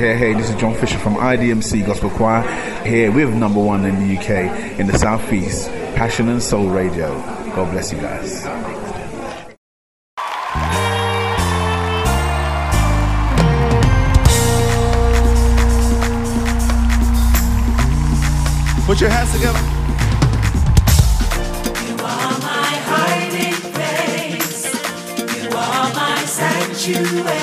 Hey, 0.02 0.16
hey, 0.16 0.34
this 0.34 0.50
is 0.50 0.56
John 0.56 0.74
Fisher 0.74 0.98
from 0.98 1.14
IDMC 1.14 1.86
Gospel 1.86 2.10
Choir 2.10 2.42
here 2.84 3.12
with 3.12 3.32
number 3.32 3.62
one 3.62 3.84
in 3.84 3.94
the 4.00 4.18
UK 4.18 4.80
in 4.80 4.88
the 4.88 4.98
Southeast, 4.98 5.68
Passion 5.94 6.28
and 6.28 6.42
Soul 6.42 6.70
Radio. 6.70 7.14
God 7.54 7.70
bless 7.70 7.92
you 7.92 8.00
guys. 8.00 8.42
Put 18.84 19.00
your 19.00 19.10
hands 19.10 19.32
together. 19.32 19.60
You 21.86 21.94
are 21.94 22.38
my 22.40 22.72
hiding 22.90 23.54
place. 23.70 24.64
You 25.44 25.48
are 25.56 25.94
my 25.94 26.16
sanctuary. 26.24 27.41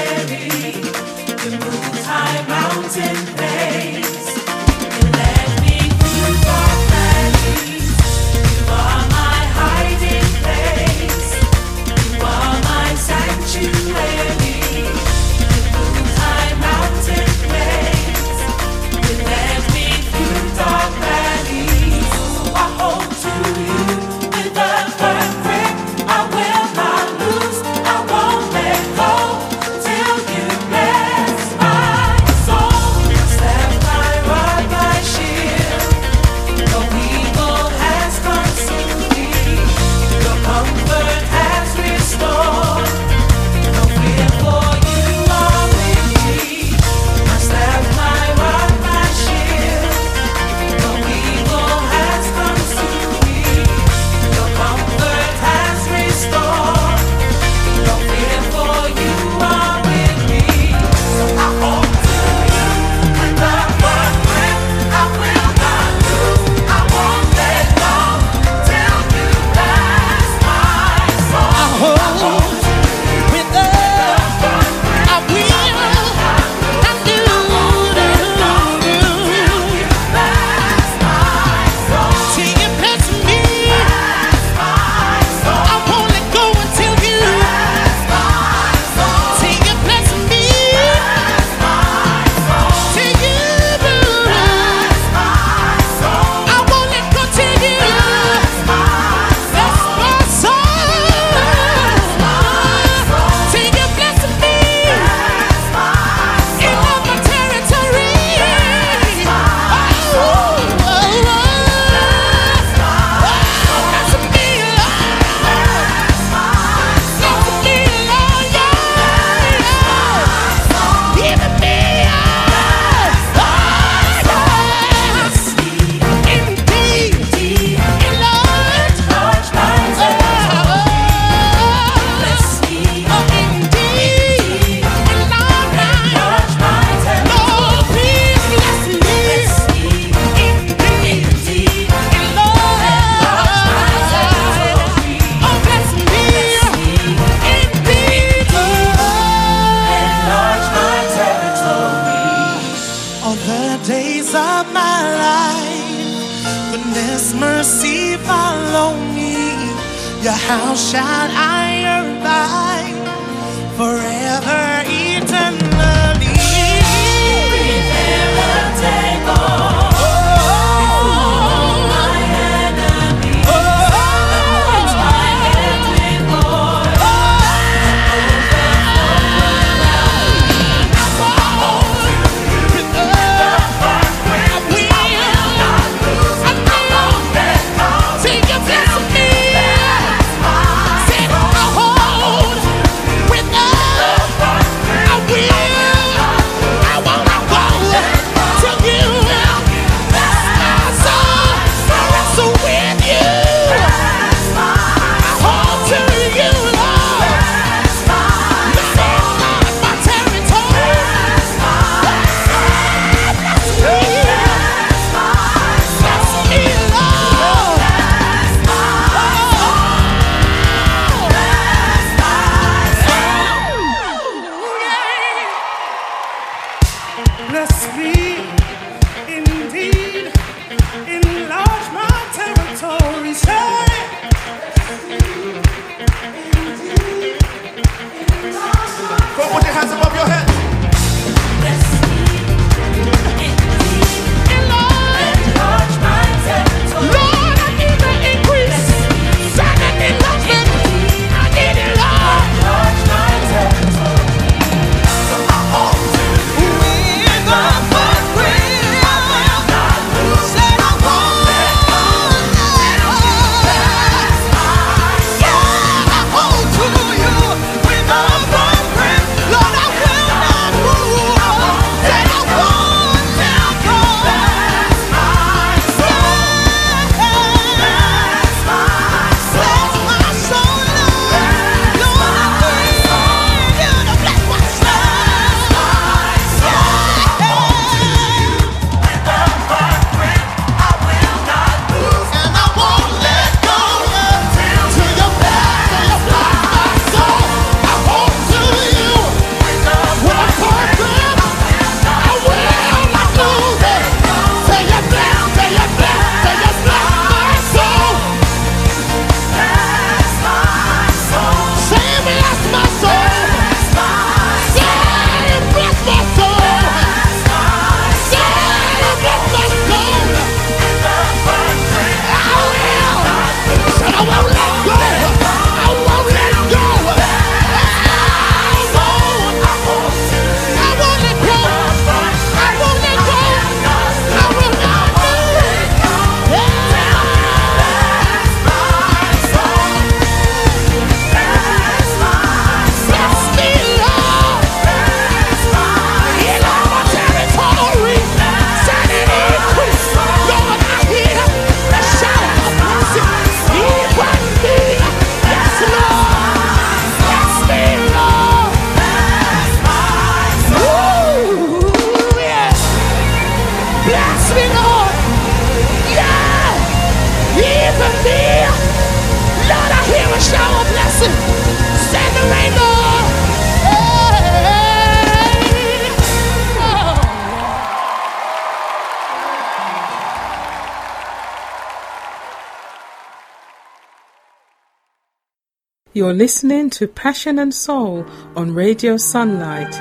You're 386.29 386.37
listening 386.37 386.91
to 386.91 387.07
Passion 387.07 387.57
and 387.57 387.73
Soul 387.73 388.23
on 388.55 388.75
Radio 388.75 389.17
Sunlight. 389.17 389.95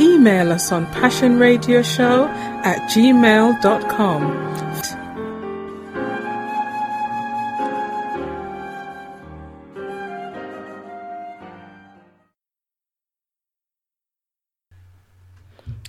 Email 0.00 0.52
us 0.52 0.70
on 0.70 0.86
passionradioshow 0.86 2.28
at 2.64 2.88
gmail.com. 2.88 4.22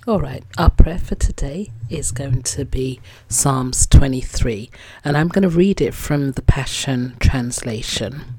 All 0.08 0.18
right, 0.18 0.42
our 0.58 0.70
prayer 0.70 0.98
for 0.98 1.14
today 1.14 1.70
is 1.88 2.10
going 2.10 2.42
to 2.42 2.64
be 2.64 3.00
Psalms 3.28 3.86
23, 3.86 4.70
and 5.04 5.16
I'm 5.16 5.28
going 5.28 5.48
to 5.48 5.48
read 5.48 5.80
it 5.80 5.94
from 5.94 6.32
the 6.32 6.42
Passion 6.42 7.14
Translation. 7.20 8.33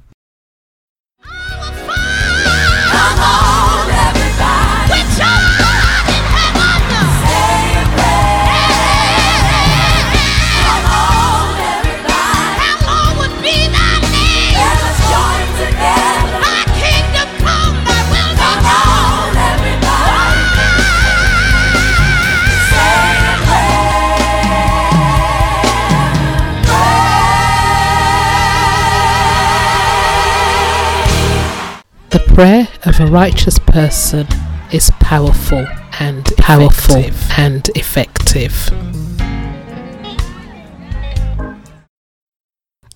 prayer 32.35 32.67
of 32.83 32.99
a 32.99 33.05
righteous 33.05 33.57
person 33.59 34.27
is 34.69 34.91
powerful 34.99 35.65
and 36.01 36.25
powerful 36.35 36.97
effective. 36.97 37.31
and 37.37 37.69
effective. 37.75 38.67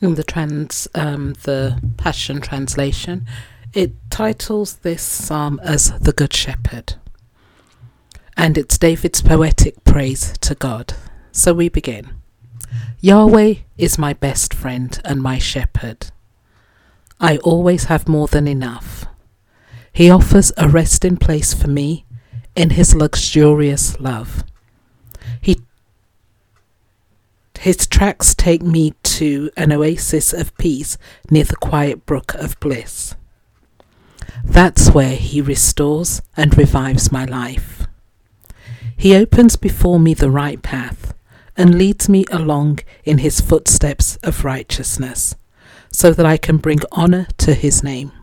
In 0.01 0.15
the 0.15 0.25
trans, 0.27 0.89
um, 0.93 1.35
the 1.43 1.81
Passion 1.95 2.41
translation, 2.41 3.25
it 3.73 3.93
titles 4.09 4.79
this 4.79 5.01
psalm 5.01 5.57
as 5.63 5.97
the 5.99 6.11
Good 6.11 6.33
Shepherd, 6.33 6.95
and 8.35 8.57
it's 8.57 8.77
David's 8.77 9.21
poetic 9.21 9.81
praise 9.85 10.37
to 10.39 10.53
God. 10.53 10.95
So 11.31 11.53
we 11.53 11.69
begin. 11.69 12.09
Yahweh 12.99 13.53
is 13.77 13.97
my 13.97 14.11
best 14.11 14.53
friend 14.53 14.99
and 15.05 15.23
my 15.23 15.37
shepherd. 15.37 16.11
I 17.21 17.37
always 17.37 17.85
have 17.85 18.05
more 18.05 18.27
than 18.27 18.45
enough. 18.45 19.05
He 20.00 20.10
offers 20.10 20.54
a 20.56 20.70
resting 20.70 21.18
place 21.18 21.54
for 21.54 21.68
me 21.68 22.06
in 22.56 22.70
his 22.70 22.95
luxurious 22.95 24.00
love. 24.00 24.45
He 25.41 25.60
his 27.60 27.86
tracks 27.86 28.34
take 28.34 28.62
me 28.62 28.93
to 29.04 29.52
an 29.58 29.74
oasis 29.74 30.32
of 30.32 30.58
peace 30.58 30.97
near 31.30 31.43
the 31.43 31.58
quiet 31.58 32.06
brook 32.06 32.34
of 32.36 32.58
bliss. 32.62 33.16
That's 34.41 34.89
where 34.91 35.18
he 35.18 35.41
restores 35.41 36.22
and 36.38 36.58
revives 36.58 37.12
my 37.12 37.26
life. 37.26 37.86
He 38.95 39.14
opens 39.14 39.58
before 39.58 40.00
me 40.00 40.14
the 40.14 40.32
right 40.32 40.62
path 40.62 41.14
and 41.58 41.78
leads 41.78 42.08
me 42.08 42.24
along 42.32 42.80
in 43.04 43.18
his 43.18 43.41
footsteps 43.41 44.16
of 44.24 44.45
righteousness, 44.45 45.36
so 45.91 46.14
that 46.14 46.26
I 46.26 46.38
can 46.38 46.56
bring 46.56 46.80
honour 46.93 47.28
to 47.39 47.54
his 47.54 47.84
name. 47.84 48.14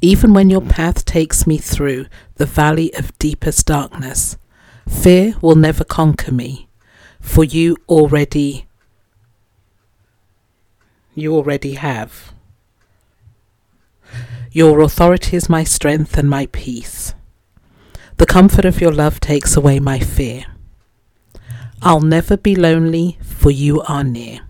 Even 0.00 0.34
when 0.34 0.50
your 0.50 0.60
path 0.60 1.04
takes 1.04 1.46
me 1.46 1.58
through 1.58 2.06
the 2.36 2.46
valley 2.46 2.92
of 2.94 3.16
deepest 3.18 3.66
darkness, 3.66 4.36
fear 4.88 5.34
will 5.40 5.56
never 5.56 5.84
conquer 5.84 6.32
me, 6.32 6.68
for 7.20 7.44
you 7.44 7.76
already 7.88 8.66
you 11.14 11.34
already 11.34 11.74
have. 11.74 12.32
Your 14.50 14.80
authority 14.80 15.36
is 15.36 15.48
my 15.48 15.64
strength 15.64 16.18
and 16.18 16.28
my 16.28 16.46
peace. 16.46 17.14
The 18.16 18.26
comfort 18.26 18.64
of 18.64 18.80
your 18.80 18.92
love 18.92 19.20
takes 19.20 19.56
away 19.56 19.80
my 19.80 19.98
fear. 19.98 20.44
I'll 21.82 22.00
never 22.00 22.36
be 22.36 22.54
lonely, 22.54 23.18
for 23.22 23.50
you 23.50 23.80
are 23.82 24.04
near. 24.04 24.40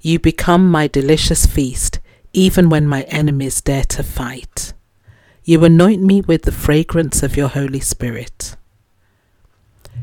You 0.00 0.18
become 0.18 0.70
my 0.70 0.86
delicious 0.86 1.46
feast, 1.46 1.95
even 2.36 2.68
when 2.68 2.86
my 2.86 3.00
enemies 3.04 3.62
dare 3.62 3.82
to 3.82 4.02
fight. 4.02 4.74
You 5.42 5.64
anoint 5.64 6.02
me 6.02 6.20
with 6.20 6.42
the 6.42 6.52
fragrance 6.52 7.22
of 7.22 7.34
your 7.34 7.48
Holy 7.48 7.80
Spirit. 7.80 8.56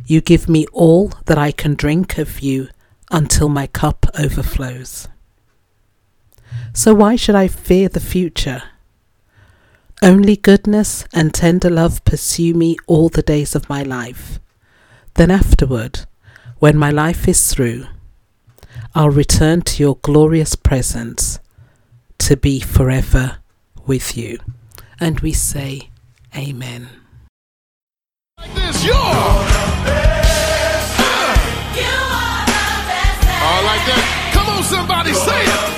You 0.07 0.19
give 0.19 0.49
me 0.49 0.65
all 0.73 1.13
that 1.27 1.37
I 1.37 1.51
can 1.51 1.75
drink 1.75 2.17
of 2.17 2.39
you 2.39 2.69
until 3.11 3.49
my 3.49 3.67
cup 3.67 4.07
overflows. 4.17 5.07
So 6.73 6.95
why 6.95 7.17
should 7.17 7.35
I 7.35 7.47
fear 7.47 7.87
the 7.87 7.99
future? 7.99 8.63
Only 10.01 10.35
goodness 10.35 11.05
and 11.13 11.35
tender 11.35 11.69
love 11.69 12.03
pursue 12.03 12.55
me 12.55 12.77
all 12.87 13.09
the 13.09 13.21
days 13.21 13.53
of 13.53 13.69
my 13.69 13.83
life. 13.83 14.39
Then 15.13 15.29
afterward, 15.29 16.07
when 16.57 16.77
my 16.77 16.89
life 16.89 17.27
is 17.27 17.53
through, 17.53 17.85
I'll 18.95 19.11
return 19.11 19.61
to 19.61 19.83
your 19.83 19.97
glorious 20.01 20.55
presence 20.55 21.37
to 22.19 22.37
be 22.37 22.59
forever 22.59 23.37
with 23.85 24.15
you. 24.17 24.39
And 24.99 25.19
we 25.19 25.33
say, 25.33 25.89
Amen. 26.35 26.89
This 28.55 28.85
your. 28.85 28.95
All 33.43 33.63
like 33.63 33.83
that. 33.85 34.31
Come 34.33 34.47
on, 34.55 34.63
somebody, 34.63 35.13
say 35.13 35.41
it. 35.43 35.73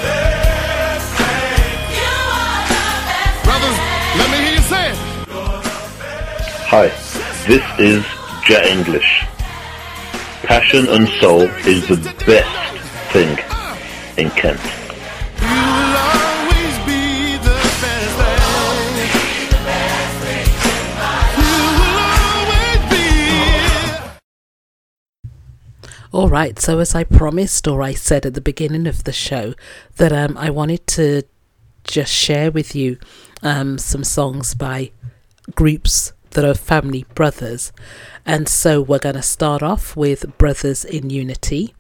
Brothers, 3.44 3.78
let 4.18 4.28
me 4.32 4.38
hear 4.46 4.56
you 4.56 4.62
say 4.62 4.92
it. 4.92 4.98
Hi, 6.70 6.88
this 7.48 7.64
is 7.80 8.06
Jet 8.46 8.66
English. 8.68 9.26
Passion 10.44 10.88
and 10.90 11.10
soul 11.20 11.42
is 11.66 11.88
the 11.88 11.98
best 12.26 12.50
thing 13.12 13.38
in 14.18 14.30
Kent. 14.32 14.62
All 26.16 26.30
right, 26.30 26.58
so 26.58 26.80
as 26.80 26.96
I 26.96 27.04
promised, 27.04 27.68
or 27.68 27.82
I 27.82 27.94
said 27.94 28.26
at 28.26 28.36
the 28.36 28.40
beginning 28.40 28.88
of 28.88 29.04
the 29.04 29.12
show, 29.12 29.54
that 29.98 30.14
um, 30.14 30.38
I 30.38 30.50
wanted 30.50 30.88
to 30.88 31.24
just 31.84 32.14
share 32.14 32.52
with 32.52 32.74
you 32.74 32.98
um, 33.44 33.78
some 33.78 34.06
songs 34.06 34.56
by 34.56 34.92
groups 35.56 36.14
that 36.30 36.46
are 36.46 36.54
family 36.54 37.06
brothers. 37.16 37.74
And 38.26 38.48
so 38.48 38.82
we're 38.82 39.00
going 39.00 39.16
to 39.16 39.22
start 39.22 39.62
off 39.62 39.98
with 39.98 40.38
Brothers 40.38 40.86
in 40.86 41.10
Unity, 41.10 41.76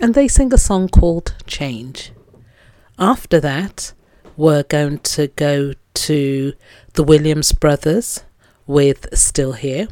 and 0.00 0.14
they 0.14 0.28
sing 0.28 0.54
a 0.54 0.56
song 0.56 0.88
called 0.88 1.34
Change. 1.46 2.10
After 2.98 3.38
that, 3.40 3.92
we're 4.34 4.62
going 4.62 5.00
to 5.00 5.26
go 5.26 5.74
to 5.92 6.54
the 6.94 7.04
Williams 7.04 7.52
Brothers 7.52 8.24
with 8.66 9.08
Still 9.12 9.52
Here. 9.52 9.88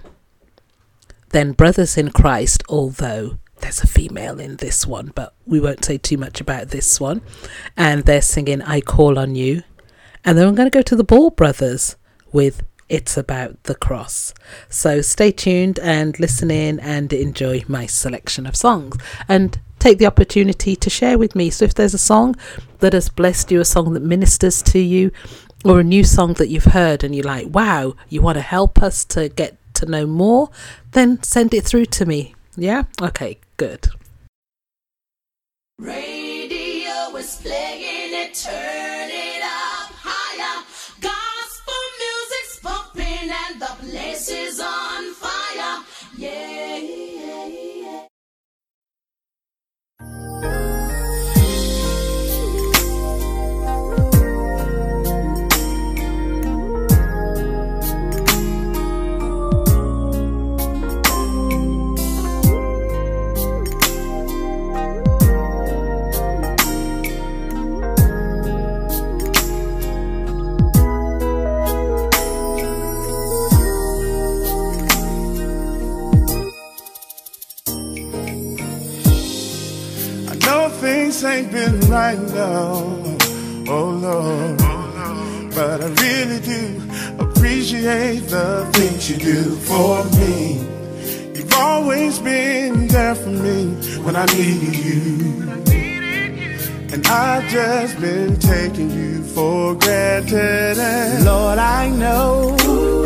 Then 1.28 1.52
Brothers 1.52 1.98
in 1.98 2.10
Christ, 2.10 2.62
although 2.70 3.36
there's 3.62 3.82
a 3.82 3.86
female 3.86 4.38
in 4.38 4.56
this 4.56 4.86
one, 4.86 5.12
but 5.14 5.34
we 5.46 5.60
won't 5.60 5.84
say 5.84 5.98
too 5.98 6.18
much 6.18 6.40
about 6.40 6.68
this 6.68 7.00
one. 7.00 7.22
And 7.76 8.04
they're 8.04 8.22
singing 8.22 8.60
I 8.62 8.80
Call 8.80 9.18
on 9.18 9.34
You. 9.34 9.62
And 10.24 10.36
then 10.36 10.46
I'm 10.46 10.54
going 10.54 10.70
to 10.70 10.78
go 10.78 10.82
to 10.82 10.96
the 10.96 11.04
Ball 11.04 11.30
Brothers 11.30 11.96
with 12.32 12.62
It's 12.88 13.16
About 13.16 13.62
the 13.64 13.74
Cross. 13.74 14.34
So 14.68 15.00
stay 15.00 15.32
tuned 15.32 15.78
and 15.80 16.18
listen 16.20 16.50
in 16.50 16.78
and 16.80 17.12
enjoy 17.12 17.64
my 17.66 17.86
selection 17.86 18.46
of 18.46 18.54
songs. 18.54 18.96
And 19.28 19.58
take 19.78 19.98
the 19.98 20.06
opportunity 20.06 20.76
to 20.76 20.88
share 20.88 21.18
with 21.18 21.34
me. 21.34 21.50
So 21.50 21.64
if 21.64 21.74
there's 21.74 21.94
a 21.94 21.98
song 21.98 22.36
that 22.78 22.92
has 22.92 23.08
blessed 23.08 23.50
you, 23.50 23.60
a 23.60 23.64
song 23.64 23.94
that 23.94 24.02
ministers 24.02 24.62
to 24.62 24.78
you, 24.78 25.10
or 25.64 25.80
a 25.80 25.84
new 25.84 26.04
song 26.04 26.34
that 26.34 26.48
you've 26.48 26.64
heard 26.64 27.02
and 27.04 27.14
you're 27.14 27.24
like, 27.24 27.46
wow, 27.48 27.94
you 28.08 28.20
want 28.20 28.36
to 28.36 28.42
help 28.42 28.82
us 28.82 29.04
to 29.06 29.28
get 29.28 29.56
to 29.74 29.86
know 29.86 30.06
more, 30.06 30.50
then 30.92 31.22
send 31.22 31.54
it 31.54 31.64
through 31.64 31.86
to 31.86 32.06
me. 32.06 32.34
Yeah? 32.56 32.84
Okay, 33.00 33.38
good. 33.62 33.86
Radio 35.78 37.16
is 37.16 37.36
playing 37.42 38.12
it, 38.24 38.44
things 81.12 81.24
ain't 81.24 81.52
been 81.52 81.80
right 81.90 82.18
now, 82.18 82.72
oh 83.68 83.90
Lord. 83.90 84.58
But 85.54 85.82
I 85.82 85.88
really 86.00 86.40
do 86.40 86.80
appreciate 87.18 88.20
the 88.30 88.68
things 88.72 89.10
you 89.10 89.18
do 89.18 89.56
for 89.56 90.04
me. 90.16 90.66
You've 91.34 91.52
always 91.54 92.18
been 92.18 92.86
there 92.88 93.14
for 93.14 93.28
me 93.28 93.74
when 94.04 94.16
I 94.16 94.24
needed 94.26 94.76
you. 94.76 95.42
And 96.92 97.06
I've 97.06 97.48
just 97.50 98.00
been 98.00 98.38
taking 98.38 98.90
you 98.90 99.22
for 99.22 99.74
granted. 99.74 100.78
And 100.78 101.24
Lord, 101.24 101.58
I 101.58 101.90
know 101.90 102.56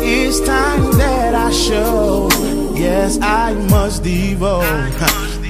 it's 0.01 0.39
time 0.41 0.91
that 0.97 1.35
I 1.35 1.51
show. 1.51 2.56
Yes, 2.79 3.17
I 3.21 3.53
must 3.71 4.03
devote 4.03 4.93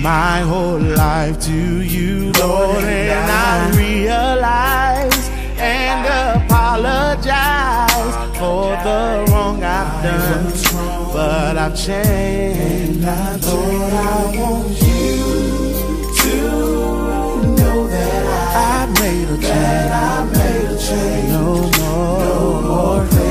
my 0.01 0.39
whole 0.41 0.79
life 0.79 1.39
to 1.41 1.81
you, 1.81 2.31
Lord. 2.39 2.83
And 2.83 3.29
I 3.29 3.69
realize 3.77 5.29
and 5.59 6.05
apologize 6.41 8.15
for 8.37 8.69
the 8.87 9.25
wrong 9.29 9.61
I've 9.61 10.03
done. 10.03 10.53
But 11.11 11.57
I've 11.57 11.75
changed, 11.75 13.01
Lord. 13.01 13.93
I 13.93 14.35
want 14.39 14.69
you 14.81 15.17
to 16.21 16.35
know 17.57 17.87
that 17.87 18.23
I 18.55 18.85
made 19.01 19.29
a 19.29 19.37
change. 20.87 21.29
No 21.29 21.69
more. 21.79 23.26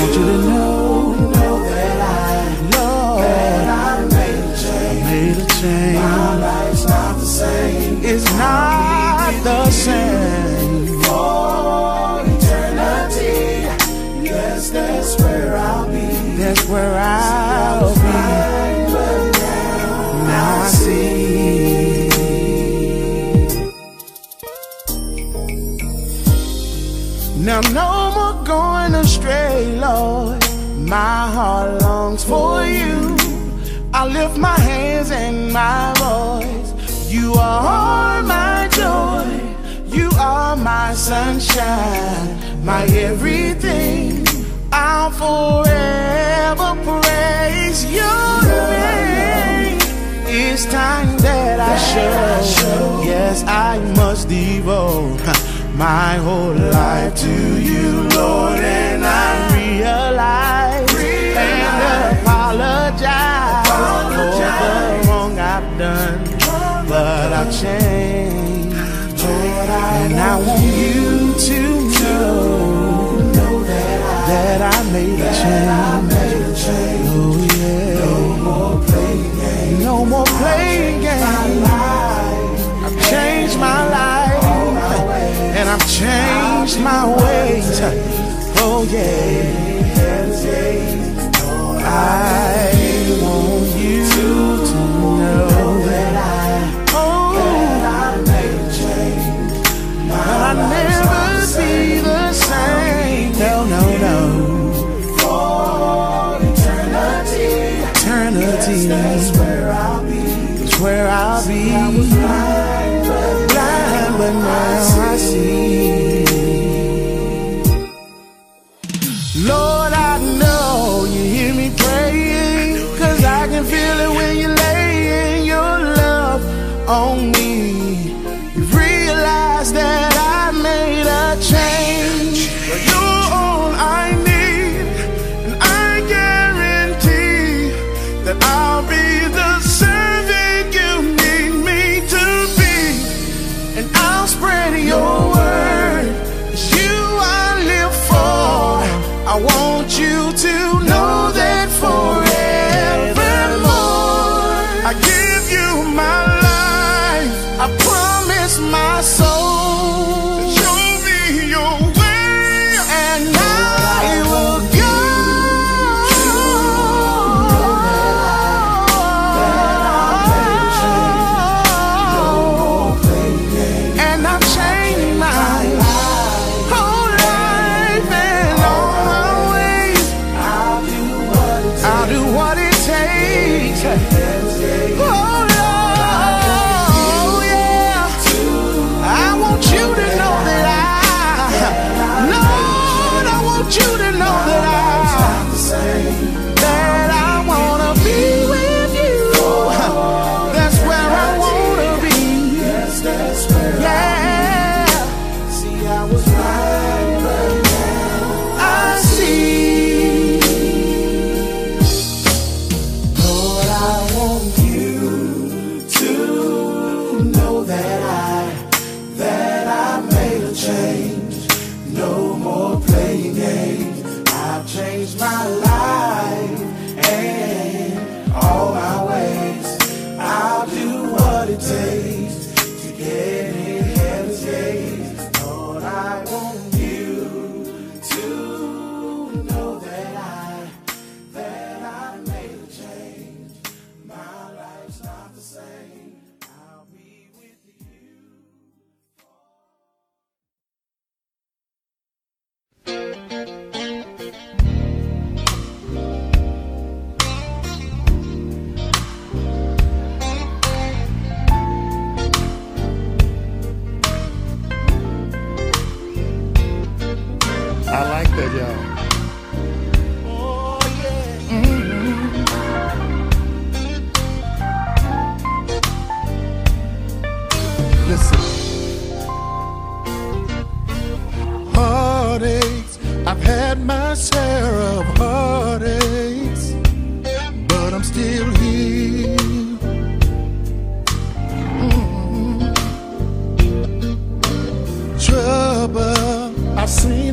want 0.00 0.14
you 0.14 0.24
to 0.26 0.38
know, 0.38 1.12
know 1.12 1.58
that 1.64 2.00
I 2.00 2.70
know 2.70 3.18
that 3.20 3.68
I 3.68 4.04
made 4.04 4.44
a 4.44 4.56
change. 4.62 5.04
Made 5.04 5.36
a 5.36 5.46
change. 5.60 5.98
My 5.98 6.38
life's 6.38 6.84
not 6.86 7.18
the 7.18 7.26
same. 7.26 8.04
It's 8.04 8.30
not 8.32 9.28
Only 9.28 9.40
the 9.42 9.70
same. 9.70 11.02
For 11.02 12.22
eternity, 12.34 13.34
yes, 14.24 14.70
that's 14.70 15.20
where 15.20 15.56
I'll 15.56 15.86
be. 15.88 16.36
That's 16.36 16.64
where 16.66 16.94
I'll 16.98 17.94
so 17.94 18.02
be. 18.02 18.77
Lord. 29.28 30.42
My 30.78 31.30
heart 31.34 31.82
longs 31.82 32.24
for 32.24 32.64
you. 32.64 33.16
I 33.92 34.06
lift 34.06 34.38
my 34.38 34.58
hands 34.58 35.10
and 35.10 35.52
my 35.52 35.92
voice. 35.98 37.10
You 37.10 37.34
are 37.34 38.22
my 38.22 38.68
joy. 38.72 39.26
You 39.86 40.10
are 40.18 40.56
my 40.56 40.94
sunshine, 40.94 42.64
my 42.64 42.84
everything. 42.86 44.26
I'll 44.72 45.10
forever 45.10 46.70
praise 46.88 47.84
your 47.84 48.42
name. 48.44 49.78
It's 50.26 50.64
time 50.66 51.18
that 51.18 51.60
I 51.60 51.76
show. 51.76 53.02
Yes, 53.04 53.44
I 53.44 53.78
must 53.96 54.28
devote 54.28 55.20
my 55.76 56.16
whole 56.16 56.54
life 56.54 57.14
to 57.16 57.60
you, 57.60 58.08
Lord. 58.14 58.87
Change. 67.50 68.74
Lord, 68.74 69.70
I 69.70 70.04
and 70.04 70.20
I 70.20 70.38
want 70.46 70.62
you 70.62 71.32
to 71.32 71.58
know, 71.98 73.16
know 73.32 73.64
that, 73.64 74.00
I, 74.02 74.28
that 74.28 74.60
I 74.60 74.84
made 74.92 75.18
a 75.18 75.32
change. 75.40 77.02
Oh 77.10 77.36
yeah. 77.56 77.94
No 77.98 78.12
more 78.44 78.76
playing 78.84 79.32
games. 79.40 79.80
No 79.82 79.94
more 80.04 80.26
playing 80.26 81.00
games. 81.00 81.64
I've 82.84 82.98
changed 83.10 83.56
my 83.58 83.80
life, 83.88 84.44
and 85.56 85.68
I've 85.68 85.86
changed 85.90 86.78
my 86.80 87.06
ways. 87.16 87.80
Oh 88.60 88.86
yeah. 88.90 89.68
I 91.90 92.77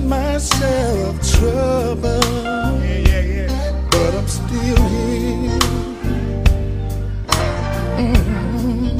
myself 0.05 1.15
trouble, 1.33 2.19
yeah, 2.83 2.99
yeah, 2.99 3.21
yeah. 3.21 3.87
but 3.91 4.15
I'm 4.15 4.27
still 4.27 4.81
here. 4.93 5.59
Mm 7.97 8.15
-hmm. 8.25 8.99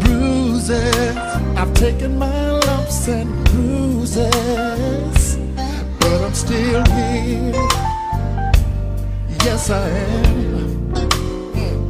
Bruises, 0.00 1.16
I've 1.60 1.74
taken 1.84 2.18
my 2.18 2.50
lumps 2.66 3.08
and 3.08 3.30
bruises, 3.48 5.38
but 6.00 6.18
I'm 6.26 6.34
still 6.34 6.82
here. 6.96 7.52
Yes, 9.44 9.70
I 9.70 9.72
am. 9.72 10.94
Mm. 11.54 11.82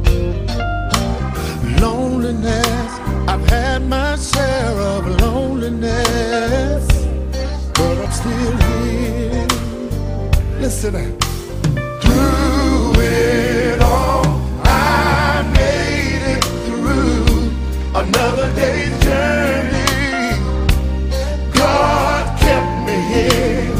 Loneliness 1.81 2.84
I've 3.27 3.45
had 3.49 3.87
my 3.87 4.15
share 4.17 4.71
of 4.93 5.07
loneliness, 5.21 6.87
but 7.73 7.97
I'm 7.97 8.11
still 8.11 8.57
here. 8.57 9.47
Listen, 10.59 11.17
through 12.01 12.93
it 12.97 13.81
all, 13.81 14.25
I 14.63 15.43
made 15.53 16.23
it 16.35 16.43
through 16.65 17.51
another 17.99 18.47
day's 18.55 18.95
journey. 19.03 20.39
God 21.53 22.39
kept 22.39 22.87
me 22.87 22.97
here. 23.13 23.75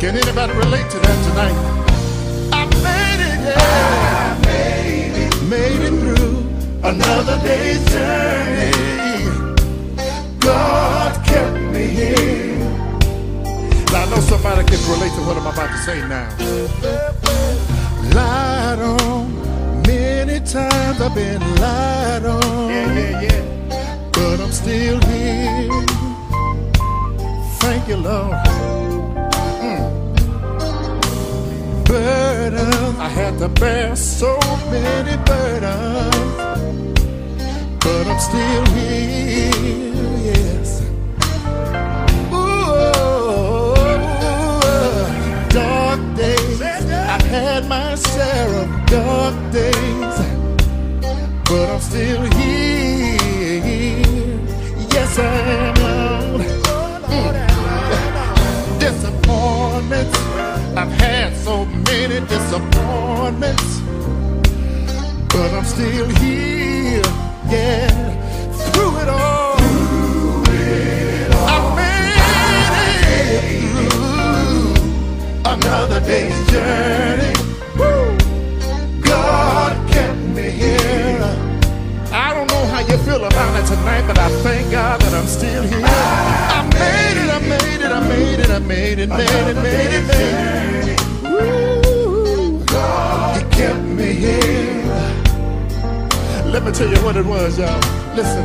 Can 0.00 0.16
anybody 0.16 0.52
relate 0.54 0.88
to 0.90 0.98
that 0.98 1.18
tonight? 1.28 1.75
Another 6.88 7.38
day's 7.40 7.84
journey. 7.90 8.70
God 10.38 11.12
kept 11.26 11.58
me 11.74 11.86
here. 11.86 12.58
Now 13.92 14.04
I 14.04 14.10
know 14.10 14.20
somebody 14.20 14.62
can 14.64 14.80
relate 14.90 15.12
to 15.16 15.22
what 15.26 15.36
I'm 15.36 15.46
about 15.46 15.70
to 15.70 15.78
say 15.78 15.98
now. 16.06 16.28
Lied 18.14 18.78
on, 18.78 19.82
many 19.82 20.38
times 20.40 21.00
I've 21.00 21.14
been 21.14 21.40
lied 21.56 22.24
on. 22.24 22.70
Yeah, 22.70 22.92
yeah, 22.98 23.20
yeah. 23.22 24.10
But 24.12 24.40
I'm 24.40 24.52
still 24.52 25.00
here. 25.06 25.68
Thank 27.62 27.88
you, 27.88 27.96
Lord. 27.96 28.46
Hmm. 29.60 29.82
burdens. 31.84 32.98
I 32.98 33.08
had 33.08 33.38
to 33.38 33.48
bear 33.48 33.96
so 33.96 34.38
many 34.70 35.16
burdens, 35.24 36.45
but 37.86 38.06
I'm 38.08 38.18
still 38.18 38.64
here. 38.74 39.52
Yes. 40.30 40.68
Ooh, 42.32 43.74
dark 45.60 46.00
days. 46.16 46.60
I've 47.14 47.28
had 47.36 47.62
my 47.68 47.94
share 47.94 48.52
of 48.62 48.68
dark 48.96 49.36
days, 49.58 50.16
but 51.48 51.66
I'm 51.74 51.82
still 51.90 52.22
here. 52.38 53.62
Yes, 54.94 55.12
I 55.18 55.36
am. 55.60 55.76
Mm. 57.14 57.34
Disappointments. 58.86 60.18
I've 60.80 60.94
had 61.04 61.30
so 61.46 61.64
many 61.88 62.18
disappointments, 62.34 63.70
but 65.32 65.50
I'm 65.58 65.64
still 65.64 66.08
here. 66.20 66.55
Yeah, 67.48 67.88
through 68.72 68.98
it 68.98 69.08
all. 69.08 69.56
I 71.46 71.56
made 71.76 72.16
it 73.22 73.42
through 73.70 74.74
another 75.52 76.00
day's 76.00 76.34
journey. 76.50 77.32
Woo. 77.78 78.18
God 79.00 79.76
kept 79.90 80.18
me 80.18 80.50
here. 80.50 81.22
I 82.12 82.34
don't 82.34 82.50
know 82.50 82.66
how 82.66 82.80
you 82.80 82.98
feel 82.98 83.24
about 83.24 83.60
it 83.60 83.66
tonight, 83.66 84.04
but 84.08 84.18
I 84.18 84.28
thank 84.42 84.70
God 84.72 85.00
that 85.02 85.14
I'm 85.14 85.26
still 85.26 85.62
here. 85.62 85.84
I 85.84 86.62
made 86.74 87.16
it, 87.22 87.30
I 87.30 87.38
made 87.48 87.80
it, 87.80 87.92
I 87.92 88.00
made 88.08 88.40
it, 88.40 88.50
I 88.50 88.58
made 88.58 88.98
it, 88.98 89.08
made 89.08 89.28
it, 89.28 89.56
made 89.56 89.92
it, 89.94 90.06
made 90.08 90.70
it. 90.70 90.74
Woo. 90.74 90.75
Let 96.56 96.64
me 96.64 96.72
tell 96.72 96.88
you 96.88 97.04
what 97.04 97.16
it 97.18 97.26
was, 97.26 97.58
y'all. 97.58 97.78
Listen. 98.14 98.42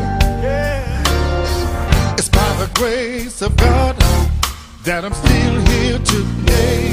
It's 2.18 2.28
by 2.28 2.53
the 2.59 2.70
grace 2.74 3.41
of 3.41 3.55
God 3.55 3.95
that 4.84 5.05
I'm 5.05 5.14
still 5.14 5.62
here 5.72 5.97
today. 5.99 6.89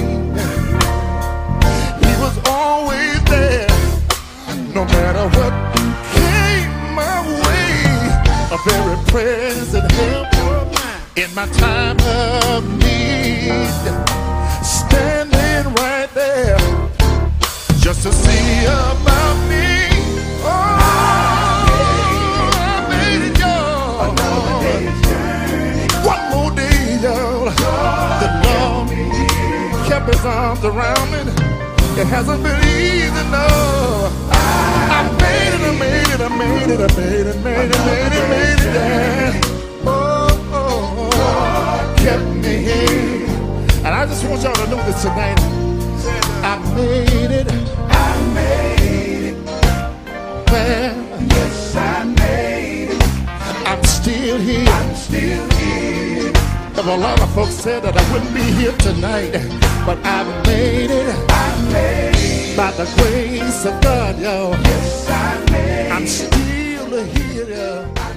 He 2.06 2.12
was 2.22 2.38
always 2.46 3.18
there, 3.24 3.66
no 4.72 4.84
matter 4.84 5.26
what 5.36 5.52
came 6.14 6.94
my 6.94 7.18
way. 7.42 7.66
A 8.54 8.58
very 8.70 8.96
present 9.08 9.90
help 9.90 10.28
in 11.16 11.34
my 11.34 11.48
time 11.58 11.98
of 11.98 12.62
need. 12.78 13.66
Standing 14.62 15.74
right 15.74 16.08
there 16.14 16.58
just 17.80 18.04
to 18.04 18.12
see 18.12 18.66
about 18.66 19.48
me. 19.48 19.77
Kept 30.08 30.16
his 30.16 30.26
arms 30.26 30.64
around 30.64 31.10
me. 31.12 31.18
It 32.00 32.06
hasn't 32.06 32.42
been 32.42 32.60
easy, 32.64 33.24
no. 33.30 34.10
I 34.30 35.02
made 35.20 35.54
it, 35.54 35.60
I 35.60 35.78
made 35.78 36.14
it, 36.14 36.20
I 36.20 36.28
made 36.28 36.70
it, 36.70 36.80
I 36.80 36.94
made 36.96 37.26
it, 37.26 37.36
made 37.44 37.70
it, 37.70 37.80
made 37.86 38.12
it, 38.12 38.28
made 38.28 38.60
it, 38.64 38.74
yeah. 38.74 39.40
Oh, 39.84 40.28
oh, 40.52 41.10
oh, 41.12 41.94
kept 41.98 42.24
me 42.24 42.56
here. 42.68 43.26
And 43.84 43.88
I 43.88 44.06
just 44.06 44.24
want 44.24 44.42
y'all 44.42 44.54
to 44.54 44.70
know 44.70 44.82
this 44.86 45.02
tonight. 45.02 45.38
I 46.42 46.58
made 46.74 47.30
it. 47.30 47.48
I 47.90 48.32
made 48.34 49.24
it. 49.24 49.36
Well, 50.50 50.96
yes, 51.28 51.76
I 51.76 52.04
made 52.04 52.90
it. 52.92 53.68
I'm 53.68 53.84
still 53.84 54.38
here. 54.38 54.68
I'm 54.68 54.94
still 54.94 55.48
here. 55.50 55.57
A 56.88 56.96
lot 56.96 57.20
of 57.20 57.30
folks 57.34 57.52
said 57.52 57.82
that 57.82 57.94
I 57.94 58.12
wouldn't 58.12 58.34
be 58.34 58.40
here 58.40 58.72
tonight, 58.78 59.32
but 59.84 59.98
I 60.06 60.24
made 60.46 60.90
it. 60.90 61.14
I 61.28 61.70
made 61.70 62.16
it. 62.16 62.56
By 62.56 62.70
the 62.72 62.86
grace 62.96 63.66
of 63.66 63.78
God, 63.82 64.18
y'all. 64.18 64.52
Yes, 64.52 65.10
I 65.10 65.50
made 65.52 65.86
it. 65.86 65.92
I'm 65.92 66.06
still 66.06 67.04
here. 67.04 68.07